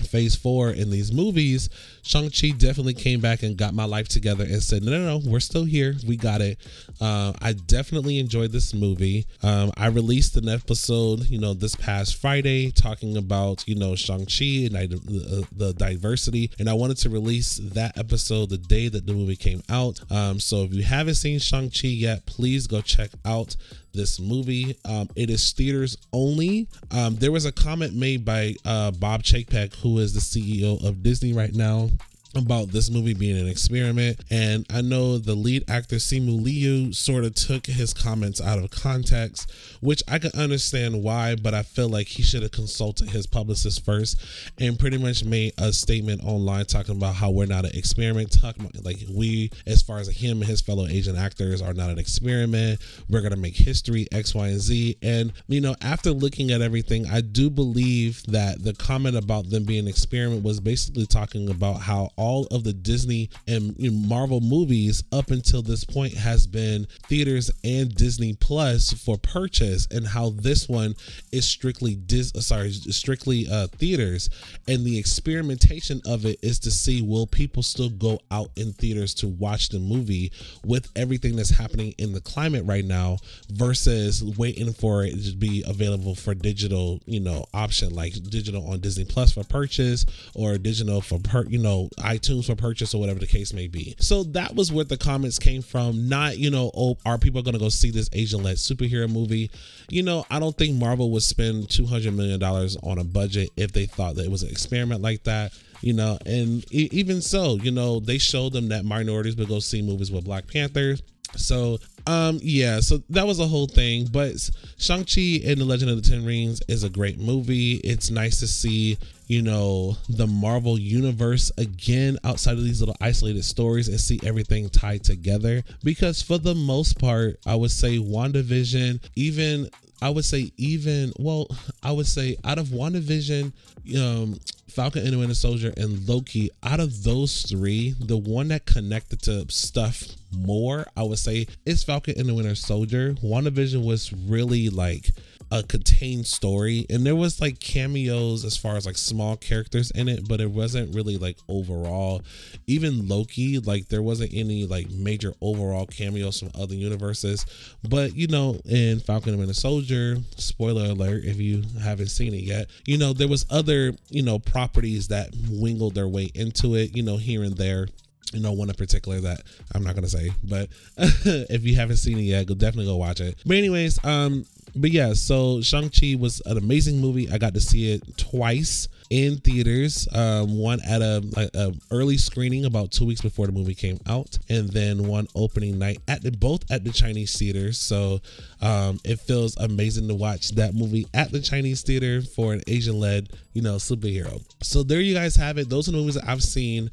phase 0.00 0.34
four 0.34 0.70
in 0.70 0.90
these 0.90 1.12
movies, 1.12 1.68
Shang-Chi 2.02 2.50
definitely 2.56 2.94
came 2.94 3.20
back 3.20 3.42
and 3.42 3.56
got 3.56 3.74
my 3.74 3.84
life 3.84 4.08
together 4.08 4.44
and 4.44 4.62
said, 4.62 4.82
no, 4.82 4.90
no, 4.90 5.18
no, 5.18 5.30
we're 5.30 5.40
still 5.40 5.64
here. 5.64 5.94
We 6.06 6.16
got 6.16 6.40
it. 6.40 6.58
Uh, 7.00 7.32
I 7.40 7.52
definitely 7.52 8.18
enjoyed 8.18 8.52
this 8.52 8.74
movie. 8.74 9.26
Um, 9.42 9.72
I 9.76 9.86
released 9.86 10.36
an 10.36 10.48
episode, 10.48 11.28
you 11.30 11.38
know, 11.38 11.54
this 11.54 11.76
past 11.76 12.16
Friday 12.16 12.70
talking 12.70 13.16
about, 13.16 13.66
you 13.66 13.74
know, 13.74 13.94
Shang-Chi 13.94 14.66
and 14.66 14.76
I, 14.76 14.86
the, 14.86 15.46
the, 15.52 15.72
diversity. 15.74 16.50
And 16.58 16.68
I 16.68 16.74
wanted 16.74 16.98
to 16.98 17.10
release 17.10 17.56
that 17.74 17.96
episode 17.96 18.50
the 18.50 18.58
day 18.58 18.88
that 18.88 19.06
the 19.06 19.12
movie 19.12 19.36
came 19.36 19.62
out. 19.68 20.00
Um, 20.10 20.40
so 20.40 20.64
if 20.64 20.74
you 20.74 20.82
haven't 20.82 21.14
seen 21.14 21.38
Shang-Chi 21.38 21.88
yet, 21.88 22.26
please 22.26 22.66
go 22.66 22.80
check 22.80 23.10
out 23.24 23.56
this 23.92 24.20
movie. 24.20 24.76
Um, 24.84 25.08
it 25.16 25.30
is 25.30 25.52
theaters 25.52 25.96
only. 26.12 26.68
Um, 26.90 27.16
there 27.16 27.32
was 27.32 27.44
a 27.44 27.52
comment 27.52 27.94
made 27.94 28.24
by 28.24 28.54
uh, 28.64 28.90
Bob 28.92 29.22
Chapek, 29.22 29.74
who 29.76 29.98
is 29.98 30.14
the 30.14 30.20
CEO 30.20 30.82
of 30.84 31.02
Disney 31.02 31.32
right 31.32 31.54
now 31.54 31.88
about 32.34 32.68
this 32.68 32.90
movie 32.90 33.14
being 33.14 33.38
an 33.38 33.48
experiment. 33.48 34.20
And 34.30 34.66
I 34.70 34.80
know 34.80 35.18
the 35.18 35.34
lead 35.34 35.68
actor 35.68 35.96
Simu 35.96 36.42
Liu 36.42 36.92
sort 36.92 37.24
of 37.24 37.34
took 37.34 37.66
his 37.66 37.92
comments 37.92 38.40
out 38.40 38.58
of 38.58 38.70
context, 38.70 39.52
which 39.80 40.02
I 40.08 40.18
can 40.18 40.30
understand 40.32 41.02
why, 41.02 41.34
but 41.34 41.54
I 41.54 41.62
feel 41.62 41.88
like 41.88 42.06
he 42.06 42.22
should 42.22 42.42
have 42.42 42.52
consulted 42.52 43.10
his 43.10 43.26
publicist 43.26 43.84
first 43.84 44.20
and 44.58 44.78
pretty 44.78 44.98
much 44.98 45.24
made 45.24 45.54
a 45.58 45.72
statement 45.72 46.22
online 46.24 46.66
talking 46.66 46.96
about 46.96 47.14
how 47.14 47.30
we're 47.30 47.46
not 47.46 47.64
an 47.64 47.72
experiment, 47.74 48.30
talking 48.40 48.64
about 48.64 48.84
like 48.84 48.98
we, 49.12 49.50
as 49.66 49.82
far 49.82 49.98
as 49.98 50.08
him 50.08 50.38
and 50.38 50.46
his 50.46 50.60
fellow 50.60 50.86
Asian 50.86 51.16
actors, 51.16 51.62
are 51.62 51.74
not 51.74 51.90
an 51.90 51.98
experiment. 51.98 52.80
We're 53.08 53.22
gonna 53.22 53.36
make 53.36 53.56
history, 53.56 54.06
X, 54.12 54.34
Y, 54.34 54.48
and 54.48 54.60
Z. 54.60 54.96
And 55.02 55.32
you 55.48 55.60
know, 55.60 55.74
after 55.80 56.10
looking 56.10 56.50
at 56.50 56.62
everything, 56.62 57.06
I 57.06 57.20
do 57.20 57.50
believe 57.50 58.22
that 58.28 58.62
the 58.62 58.74
comment 58.74 59.16
about 59.16 59.50
them 59.50 59.64
being 59.64 59.80
an 59.80 59.88
experiment 59.88 60.44
was 60.44 60.60
basically 60.60 61.06
talking 61.06 61.50
about 61.50 61.80
how 61.80 62.10
all 62.20 62.46
of 62.50 62.64
the 62.64 62.74
Disney 62.74 63.30
and 63.48 63.74
Marvel 64.06 64.42
movies 64.42 65.02
up 65.10 65.30
until 65.30 65.62
this 65.62 65.84
point 65.84 66.12
has 66.12 66.46
been 66.46 66.86
theaters 67.08 67.50
and 67.64 67.94
Disney 67.94 68.34
Plus 68.34 68.92
for 68.92 69.16
purchase, 69.16 69.88
and 69.90 70.06
how 70.06 70.28
this 70.28 70.68
one 70.68 70.94
is 71.32 71.48
strictly 71.48 71.94
Dis 71.94 72.30
uh, 72.36 72.40
sorry 72.40 72.72
strictly 72.72 73.46
uh, 73.50 73.68
theaters, 73.68 74.28
and 74.68 74.84
the 74.84 74.98
experimentation 74.98 76.02
of 76.04 76.26
it 76.26 76.38
is 76.42 76.58
to 76.60 76.70
see 76.70 77.00
will 77.00 77.26
people 77.26 77.62
still 77.62 77.88
go 77.88 78.20
out 78.30 78.50
in 78.54 78.74
theaters 78.74 79.14
to 79.14 79.28
watch 79.28 79.70
the 79.70 79.78
movie 79.78 80.30
with 80.62 80.90
everything 80.96 81.36
that's 81.36 81.48
happening 81.56 81.94
in 81.96 82.12
the 82.12 82.20
climate 82.20 82.66
right 82.66 82.84
now 82.84 83.16
versus 83.48 84.22
waiting 84.36 84.74
for 84.74 85.04
it 85.04 85.24
to 85.24 85.34
be 85.34 85.64
available 85.66 86.14
for 86.14 86.34
digital 86.34 87.00
you 87.06 87.20
know 87.20 87.46
option 87.54 87.94
like 87.94 88.12
digital 88.24 88.70
on 88.70 88.80
Disney 88.80 89.06
Plus 89.06 89.32
for 89.32 89.44
purchase 89.44 90.04
or 90.34 90.58
digital 90.58 91.00
for 91.00 91.18
per 91.18 91.46
you 91.46 91.58
know 91.58 91.88
iTunes 92.16 92.46
for 92.46 92.54
purchase 92.54 92.94
or 92.94 93.00
whatever 93.00 93.20
the 93.20 93.26
case 93.26 93.52
may 93.52 93.68
be. 93.68 93.94
So 93.98 94.24
that 94.24 94.54
was 94.54 94.72
where 94.72 94.84
the 94.84 94.96
comments 94.96 95.38
came 95.38 95.62
from. 95.62 96.08
Not, 96.08 96.38
you 96.38 96.50
know, 96.50 96.70
oh, 96.74 96.96
are 97.06 97.18
people 97.18 97.42
going 97.42 97.54
to 97.54 97.60
go 97.60 97.68
see 97.68 97.90
this 97.90 98.10
Asian 98.12 98.42
led 98.42 98.56
superhero 98.56 99.10
movie? 99.10 99.50
You 99.88 100.02
know, 100.02 100.24
I 100.30 100.38
don't 100.38 100.56
think 100.56 100.76
Marvel 100.76 101.10
would 101.12 101.22
spend 101.22 101.68
$200 101.68 102.14
million 102.14 102.42
on 102.42 102.98
a 102.98 103.04
budget 103.04 103.50
if 103.56 103.72
they 103.72 103.86
thought 103.86 104.16
that 104.16 104.24
it 104.24 104.30
was 104.30 104.42
an 104.42 104.50
experiment 104.50 105.02
like 105.02 105.24
that 105.24 105.52
you 105.82 105.92
know 105.92 106.18
and 106.26 106.70
even 106.72 107.22
so 107.22 107.56
you 107.62 107.70
know 107.70 108.00
they 108.00 108.18
showed 108.18 108.52
them 108.52 108.68
that 108.68 108.84
minorities 108.84 109.36
would 109.36 109.48
go 109.48 109.58
see 109.58 109.80
movies 109.82 110.10
with 110.10 110.24
black 110.24 110.46
panthers 110.46 111.02
so 111.36 111.78
um 112.06 112.38
yeah 112.42 112.80
so 112.80 112.98
that 113.08 113.26
was 113.26 113.40
a 113.40 113.46
whole 113.46 113.66
thing 113.66 114.06
but 114.12 114.32
shang-chi 114.78 115.40
and 115.44 115.58
the 115.58 115.64
legend 115.64 115.90
of 115.90 116.02
the 116.02 116.08
ten 116.08 116.24
rings 116.24 116.60
is 116.68 116.84
a 116.84 116.88
great 116.88 117.18
movie 117.18 117.74
it's 117.76 118.10
nice 118.10 118.40
to 118.40 118.46
see 118.46 118.98
you 119.30 119.42
know 119.42 119.96
the 120.08 120.26
marvel 120.26 120.76
universe 120.76 121.52
again 121.56 122.18
outside 122.24 122.58
of 122.58 122.64
these 122.64 122.80
little 122.80 122.96
isolated 123.00 123.44
stories 123.44 123.86
and 123.86 124.00
see 124.00 124.18
everything 124.24 124.68
tied 124.68 125.04
together 125.04 125.62
because 125.84 126.20
for 126.20 126.36
the 126.36 126.54
most 126.54 126.98
part 126.98 127.38
i 127.46 127.54
would 127.54 127.70
say 127.70 127.96
wandavision 127.96 129.00
even 129.14 129.70
I 130.02 130.08
would 130.08 130.24
say 130.24 130.50
even 130.56 131.12
well, 131.18 131.46
I 131.82 131.92
would 131.92 132.06
say 132.06 132.38
out 132.42 132.58
of 132.58 132.68
WandaVision, 132.68 133.52
um, 133.98 134.40
Falcon 134.68 135.04
and 135.04 135.12
the 135.12 135.18
Winter 135.18 135.34
Soldier, 135.34 135.74
and 135.76 136.08
Loki, 136.08 136.50
out 136.62 136.80
of 136.80 137.02
those 137.02 137.42
three, 137.42 137.94
the 138.00 138.16
one 138.16 138.48
that 138.48 138.64
connected 138.64 139.20
to 139.24 139.44
stuff 139.50 140.04
more, 140.32 140.86
I 140.96 141.02
would 141.02 141.18
say, 141.18 141.48
is 141.66 141.84
Falcon 141.84 142.14
and 142.18 142.28
the 142.28 142.34
Winter 142.34 142.54
Soldier. 142.54 143.14
WandaVision 143.22 143.84
was 143.84 144.12
really 144.12 144.70
like 144.70 145.10
a 145.50 145.62
contained 145.64 146.26
story 146.26 146.86
and 146.88 147.04
there 147.04 147.16
was 147.16 147.40
like 147.40 147.58
cameos 147.58 148.44
as 148.44 148.56
far 148.56 148.76
as 148.76 148.86
like 148.86 148.96
small 148.96 149.36
characters 149.36 149.90
in 149.90 150.08
it 150.08 150.28
but 150.28 150.40
it 150.40 150.50
wasn't 150.50 150.94
really 150.94 151.16
like 151.16 151.38
overall. 151.48 152.22
Even 152.66 153.08
loki 153.08 153.58
like 153.58 153.88
there 153.88 154.02
wasn't 154.02 154.32
any 154.32 154.64
like 154.64 154.88
major 154.90 155.34
overall 155.40 155.86
cameos 155.86 156.38
from 156.38 156.50
other 156.54 156.74
universes. 156.74 157.46
But 157.88 158.14
you 158.14 158.28
know 158.28 158.60
in 158.64 159.00
falcon 159.00 159.34
and 159.34 159.48
the 159.48 159.54
soldier 159.54 160.16
spoiler 160.36 160.90
alert 160.90 161.24
if 161.24 161.38
you 161.38 161.64
haven't 161.82 162.08
seen 162.08 162.34
it 162.34 162.42
yet 162.42 162.68
you 162.86 162.98
know 162.98 163.12
there 163.12 163.28
was 163.28 163.46
other 163.50 163.92
you 164.08 164.22
know 164.22 164.38
properties 164.38 165.08
that 165.08 165.30
wingled 165.50 165.94
their 165.94 166.08
way 166.08 166.30
into 166.34 166.76
it 166.76 166.96
you 166.96 167.02
know 167.02 167.16
here 167.16 167.42
and 167.42 167.56
there. 167.56 167.88
You 168.32 168.38
know 168.38 168.52
one 168.52 168.68
in 168.68 168.76
particular 168.76 169.18
that 169.22 169.40
i'm 169.74 169.82
not 169.82 169.96
gonna 169.96 170.08
say 170.08 170.30
but 170.44 170.68
if 170.96 171.64
you 171.64 171.74
haven't 171.74 171.96
seen 171.96 172.16
it 172.16 172.22
yet 172.22 172.46
go 172.46 172.54
definitely 172.54 172.86
go 172.86 172.94
watch 172.94 173.20
it. 173.20 173.36
But 173.44 173.56
anyways 173.56 173.98
um 174.04 174.46
but 174.74 174.90
yeah, 174.90 175.12
so 175.12 175.60
Shang-Chi 175.60 176.16
was 176.18 176.40
an 176.46 176.58
amazing 176.58 177.00
movie. 177.00 177.30
I 177.30 177.38
got 177.38 177.54
to 177.54 177.60
see 177.60 177.92
it 177.92 178.02
twice 178.16 178.88
in 179.10 179.38
theaters. 179.38 180.08
Um, 180.12 180.56
one 180.56 180.80
at 180.88 181.02
a, 181.02 181.22
a, 181.36 181.58
a, 181.58 181.72
early 181.90 182.16
screening 182.16 182.64
about 182.64 182.92
two 182.92 183.04
weeks 183.04 183.20
before 183.20 183.46
the 183.46 183.52
movie 183.52 183.74
came 183.74 183.98
out, 184.06 184.38
and 184.48 184.68
then 184.70 185.06
one 185.06 185.26
opening 185.34 185.78
night 185.78 185.98
at 186.08 186.22
the 186.22 186.30
both 186.30 186.70
at 186.70 186.84
the 186.84 186.90
Chinese 186.90 187.36
theaters. 187.36 187.78
So 187.78 188.20
um, 188.60 189.00
it 189.04 189.20
feels 189.20 189.56
amazing 189.56 190.08
to 190.08 190.14
watch 190.14 190.50
that 190.50 190.74
movie 190.74 191.06
at 191.12 191.32
the 191.32 191.40
Chinese 191.40 191.82
theater 191.82 192.22
for 192.22 192.52
an 192.52 192.62
Asian-led, 192.66 193.30
you 193.52 193.62
know, 193.62 193.76
superhero. 193.76 194.42
So 194.62 194.82
there 194.82 195.00
you 195.00 195.14
guys 195.14 195.36
have 195.36 195.58
it. 195.58 195.68
Those 195.68 195.88
are 195.88 195.92
the 195.92 195.98
movies 195.98 196.14
that 196.14 196.28
I've 196.28 196.42
seen 196.42 196.90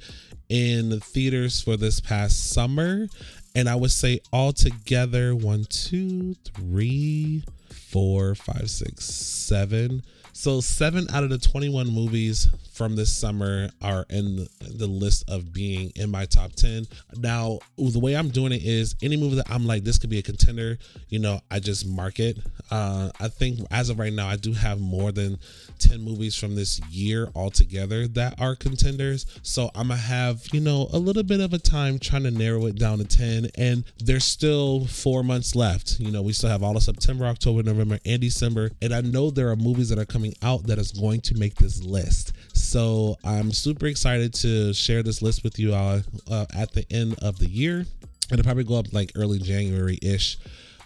in 0.49 0.99
theaters 0.99 1.61
for 1.61 1.77
this 1.77 1.99
past 1.99 2.51
summer. 2.51 3.07
And 3.55 3.67
I 3.67 3.75
would 3.75 3.91
say 3.91 4.19
all 4.31 4.53
together, 4.53 5.35
one, 5.35 5.65
two, 5.65 6.35
three, 6.55 7.43
four, 7.87 8.35
five, 8.35 8.69
six, 8.69 9.05
seven. 9.05 10.03
So 10.33 10.61
seven 10.61 11.07
out 11.13 11.23
of 11.23 11.29
the 11.29 11.37
21 11.37 11.87
movies 11.87 12.47
from 12.77 12.95
this 12.95 13.11
summer 13.11 13.69
are 13.81 14.05
in 14.11 14.47
the 14.61 14.85
list 14.85 15.27
of 15.27 15.51
being 15.51 15.91
in 15.95 16.11
my 16.11 16.25
top 16.25 16.51
10. 16.53 16.85
Now, 17.17 17.57
the 17.75 17.97
way 17.97 18.15
I'm 18.15 18.29
doing 18.29 18.51
it 18.51 18.63
is 18.63 18.95
any 19.01 19.17
movie 19.17 19.37
that 19.37 19.49
I'm 19.49 19.65
like, 19.65 19.83
this 19.83 19.97
could 19.97 20.11
be 20.11 20.19
a 20.19 20.23
contender, 20.23 20.77
you 21.09 21.17
know, 21.17 21.41
I 21.49 21.59
just 21.59 21.87
mark 21.87 22.19
it. 22.19 22.37
Uh, 22.69 23.09
I 23.19 23.29
think 23.29 23.61
as 23.71 23.89
of 23.89 23.97
right 23.97 24.13
now, 24.13 24.27
I 24.27 24.35
do 24.35 24.53
have 24.53 24.79
more 24.79 25.11
than 25.11 25.39
10 25.79 26.01
movies 26.01 26.35
from 26.35 26.53
this 26.53 26.79
year 26.87 27.29
altogether 27.35 28.07
that 28.09 28.39
are 28.39 28.55
contenders. 28.55 29.25
So 29.41 29.71
I'm 29.73 29.87
going 29.87 29.99
to 29.99 30.05
have, 30.05 30.45
you 30.53 30.59
know, 30.59 30.87
a 30.93 30.99
little 30.99 31.23
bit 31.23 31.39
of 31.39 31.53
a 31.53 31.57
time 31.57 31.97
trying 31.97 32.23
to 32.23 32.31
narrow 32.31 32.67
it 32.67 32.75
down 32.77 32.99
to 32.99 33.05
10. 33.05 33.49
And 33.57 33.85
there's 33.97 34.25
still 34.25 34.85
four 34.85 35.23
months 35.23 35.55
left. 35.55 35.99
You 35.99 36.11
know, 36.11 36.21
we 36.21 36.33
still 36.33 36.49
have 36.49 36.61
all 36.61 36.77
of 36.77 36.83
September, 36.83 37.25
October, 37.25 37.63
November, 37.63 37.97
and 38.05 38.21
December. 38.21 38.69
And 38.83 38.93
I 38.93 39.01
know 39.01 39.31
there 39.31 39.49
are 39.49 39.55
movies 39.55 39.89
that 39.89 39.97
are 39.97 40.05
coming 40.05 40.35
out 40.43 40.67
that 40.67 40.77
is 40.77 40.91
going 40.91 41.21
to 41.21 41.35
make 41.35 41.55
this 41.55 41.83
list. 41.83 42.33
So 42.67 43.15
I'm 43.23 43.53
super 43.53 43.85
excited 43.85 44.33
to 44.35 44.73
share 44.73 45.01
this 45.01 45.21
list 45.21 45.41
with 45.41 45.57
you 45.57 45.73
all 45.73 46.01
uh, 46.29 46.45
at 46.53 46.73
the 46.73 46.85
end 46.91 47.15
of 47.21 47.39
the 47.39 47.47
year. 47.47 47.85
It'll 48.29 48.43
probably 48.43 48.65
go 48.65 48.75
up 48.75 48.91
like 48.91 49.13
early 49.15 49.39
January 49.39 49.97
ish 50.01 50.37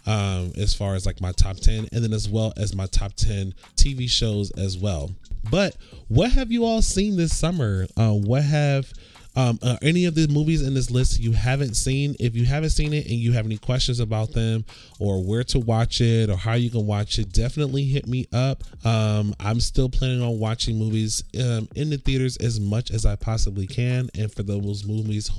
um, 0.06 0.52
as 0.58 0.76
far 0.76 0.94
as 0.94 1.08
like 1.08 1.20
my 1.22 1.32
top 1.32 1.56
10 1.56 1.88
and 1.92 2.04
then 2.04 2.14
as 2.14 2.30
well 2.30 2.54
as 2.56 2.76
my 2.76 2.86
top 2.86 3.14
10 3.14 3.56
TV 3.78 4.08
shows 4.08 4.52
as 4.52 4.78
well. 4.78 5.10
But 5.50 5.76
what 6.08 6.32
have 6.34 6.52
you 6.52 6.66
all 6.66 6.84
seen 6.84 7.18
this 7.18 7.36
summer? 7.36 7.88
Uh, 7.98 8.12
what 8.12 8.44
have 8.44 8.94
um, 9.36 9.60
uh, 9.62 9.78
any 9.82 10.06
of 10.06 10.16
the 10.16 10.28
movies 10.28 10.62
in 10.62 10.74
this 10.74 10.92
list 10.92 11.20
you 11.20 11.32
haven't 11.32 11.76
seen, 11.76 12.16
if 12.20 12.36
you 12.36 12.46
haven't 12.46 12.72
seen 12.72 12.94
it 12.94 13.06
and 13.06 13.16
you 13.16 13.32
have 13.34 13.46
any 13.46 13.58
questions 13.58 14.00
about 14.00 14.34
them 14.34 14.66
or 15.00 15.24
where 15.24 15.44
to 15.46 15.60
watch 15.60 16.02
it 16.02 16.30
or 16.30 16.36
how 16.36 16.54
you 16.54 16.70
can 16.70 16.86
watch 16.86 17.18
it, 17.18 17.32
definitely 17.32 17.84
hit 17.84 18.08
me 18.08 18.28
up. 18.34 18.64
Um, 18.86 19.34
I'm 19.40 19.60
still 19.60 19.90
planning 19.90 20.22
on 20.22 20.40
watching 20.40 20.78
movies 20.78 21.24
um, 21.40 21.68
in 21.76 21.90
the 21.90 21.98
theaters 21.98 22.38
as 22.38 22.60
much 22.60 22.92
as 22.92 23.06
I 23.06 23.16
possibly 23.16 23.68
can. 23.68 24.10
And 24.18 24.32
for 24.32 24.44
those 24.44 24.86
movies 24.86 25.30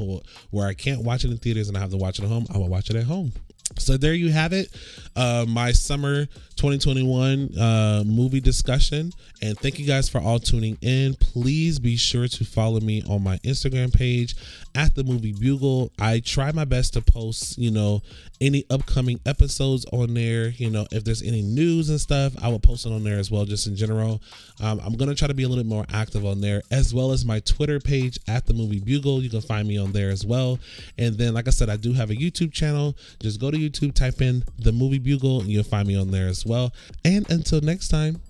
where 0.50 0.66
I 0.66 0.74
can't 0.74 1.02
watch 1.02 1.24
it 1.24 1.30
in 1.30 1.38
theaters 1.38 1.68
and 1.68 1.76
I 1.76 1.80
have 1.80 1.90
to 1.90 1.96
watch 1.96 2.18
it 2.18 2.24
at 2.24 2.28
home, 2.28 2.46
I 2.52 2.58
will 2.58 2.68
watch 2.68 2.90
it 2.90 2.96
at 2.96 3.04
home. 3.04 3.32
So 3.78 3.96
there 3.96 4.14
you 4.14 4.30
have 4.30 4.52
it, 4.52 4.68
uh, 5.16 5.44
my 5.48 5.72
summer 5.72 6.26
2021 6.56 7.58
uh, 7.58 8.04
movie 8.06 8.40
discussion. 8.40 9.12
And 9.40 9.58
thank 9.58 9.78
you 9.78 9.86
guys 9.86 10.08
for 10.08 10.20
all 10.20 10.38
tuning 10.38 10.78
in. 10.80 11.14
Please 11.14 11.78
be 11.78 11.96
sure 11.96 12.28
to 12.28 12.44
follow 12.44 12.80
me 12.80 13.02
on 13.08 13.24
my 13.24 13.38
Instagram 13.38 13.92
page 13.92 14.36
at 14.74 14.94
the 14.94 15.02
Movie 15.02 15.32
Bugle. 15.32 15.90
I 15.98 16.20
try 16.20 16.52
my 16.52 16.64
best 16.64 16.92
to 16.94 17.02
post, 17.02 17.58
you 17.58 17.70
know, 17.70 18.02
any 18.40 18.64
upcoming 18.70 19.20
episodes 19.26 19.84
on 19.92 20.14
there. 20.14 20.48
You 20.48 20.70
know, 20.70 20.86
if 20.92 21.04
there's 21.04 21.22
any 21.22 21.42
news 21.42 21.90
and 21.90 22.00
stuff, 22.00 22.34
I 22.42 22.48
will 22.48 22.60
post 22.60 22.86
it 22.86 22.92
on 22.92 23.02
there 23.02 23.18
as 23.18 23.30
well, 23.30 23.44
just 23.44 23.66
in 23.66 23.76
general. 23.76 24.20
Um, 24.60 24.80
I'm 24.84 24.96
to 24.96 25.14
try 25.14 25.28
to 25.28 25.34
be 25.34 25.42
a 25.42 25.48
little 25.48 25.64
bit 25.64 25.68
more 25.68 25.86
active 25.92 26.24
on 26.24 26.40
there, 26.40 26.62
as 26.70 26.94
well 26.94 27.12
as 27.12 27.24
my 27.24 27.40
Twitter 27.40 27.80
page 27.80 28.18
at 28.28 28.46
the 28.46 28.54
Movie 28.54 28.80
Bugle. 28.80 29.22
You 29.22 29.30
can 29.30 29.40
find 29.40 29.66
me 29.66 29.78
on 29.78 29.92
there 29.92 30.10
as 30.10 30.24
well. 30.24 30.58
And 30.98 31.16
then, 31.16 31.34
like 31.34 31.48
I 31.48 31.50
said, 31.50 31.68
I 31.68 31.76
do 31.76 31.92
have 31.92 32.10
a 32.10 32.14
YouTube 32.14 32.52
channel. 32.52 32.96
Just 33.20 33.40
go 33.40 33.50
to 33.50 33.58
YouTube, 33.68 33.94
type 33.94 34.20
in 34.20 34.44
the 34.58 34.72
Movie 34.72 34.98
Bugle, 34.98 35.40
and 35.40 35.48
you'll 35.48 35.64
find 35.64 35.86
me 35.86 35.96
on 35.96 36.10
there 36.10 36.28
as 36.28 36.44
well. 36.44 36.72
And 37.04 37.28
until 37.30 37.60
next 37.60 37.88
time, 37.88 38.20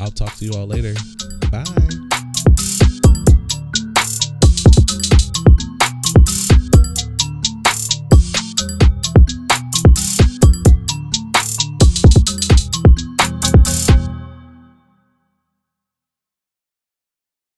I'll 0.00 0.10
talk 0.10 0.34
to 0.36 0.44
you 0.44 0.52
all 0.54 0.66
later. 0.66 0.94
Bye. 1.50 2.11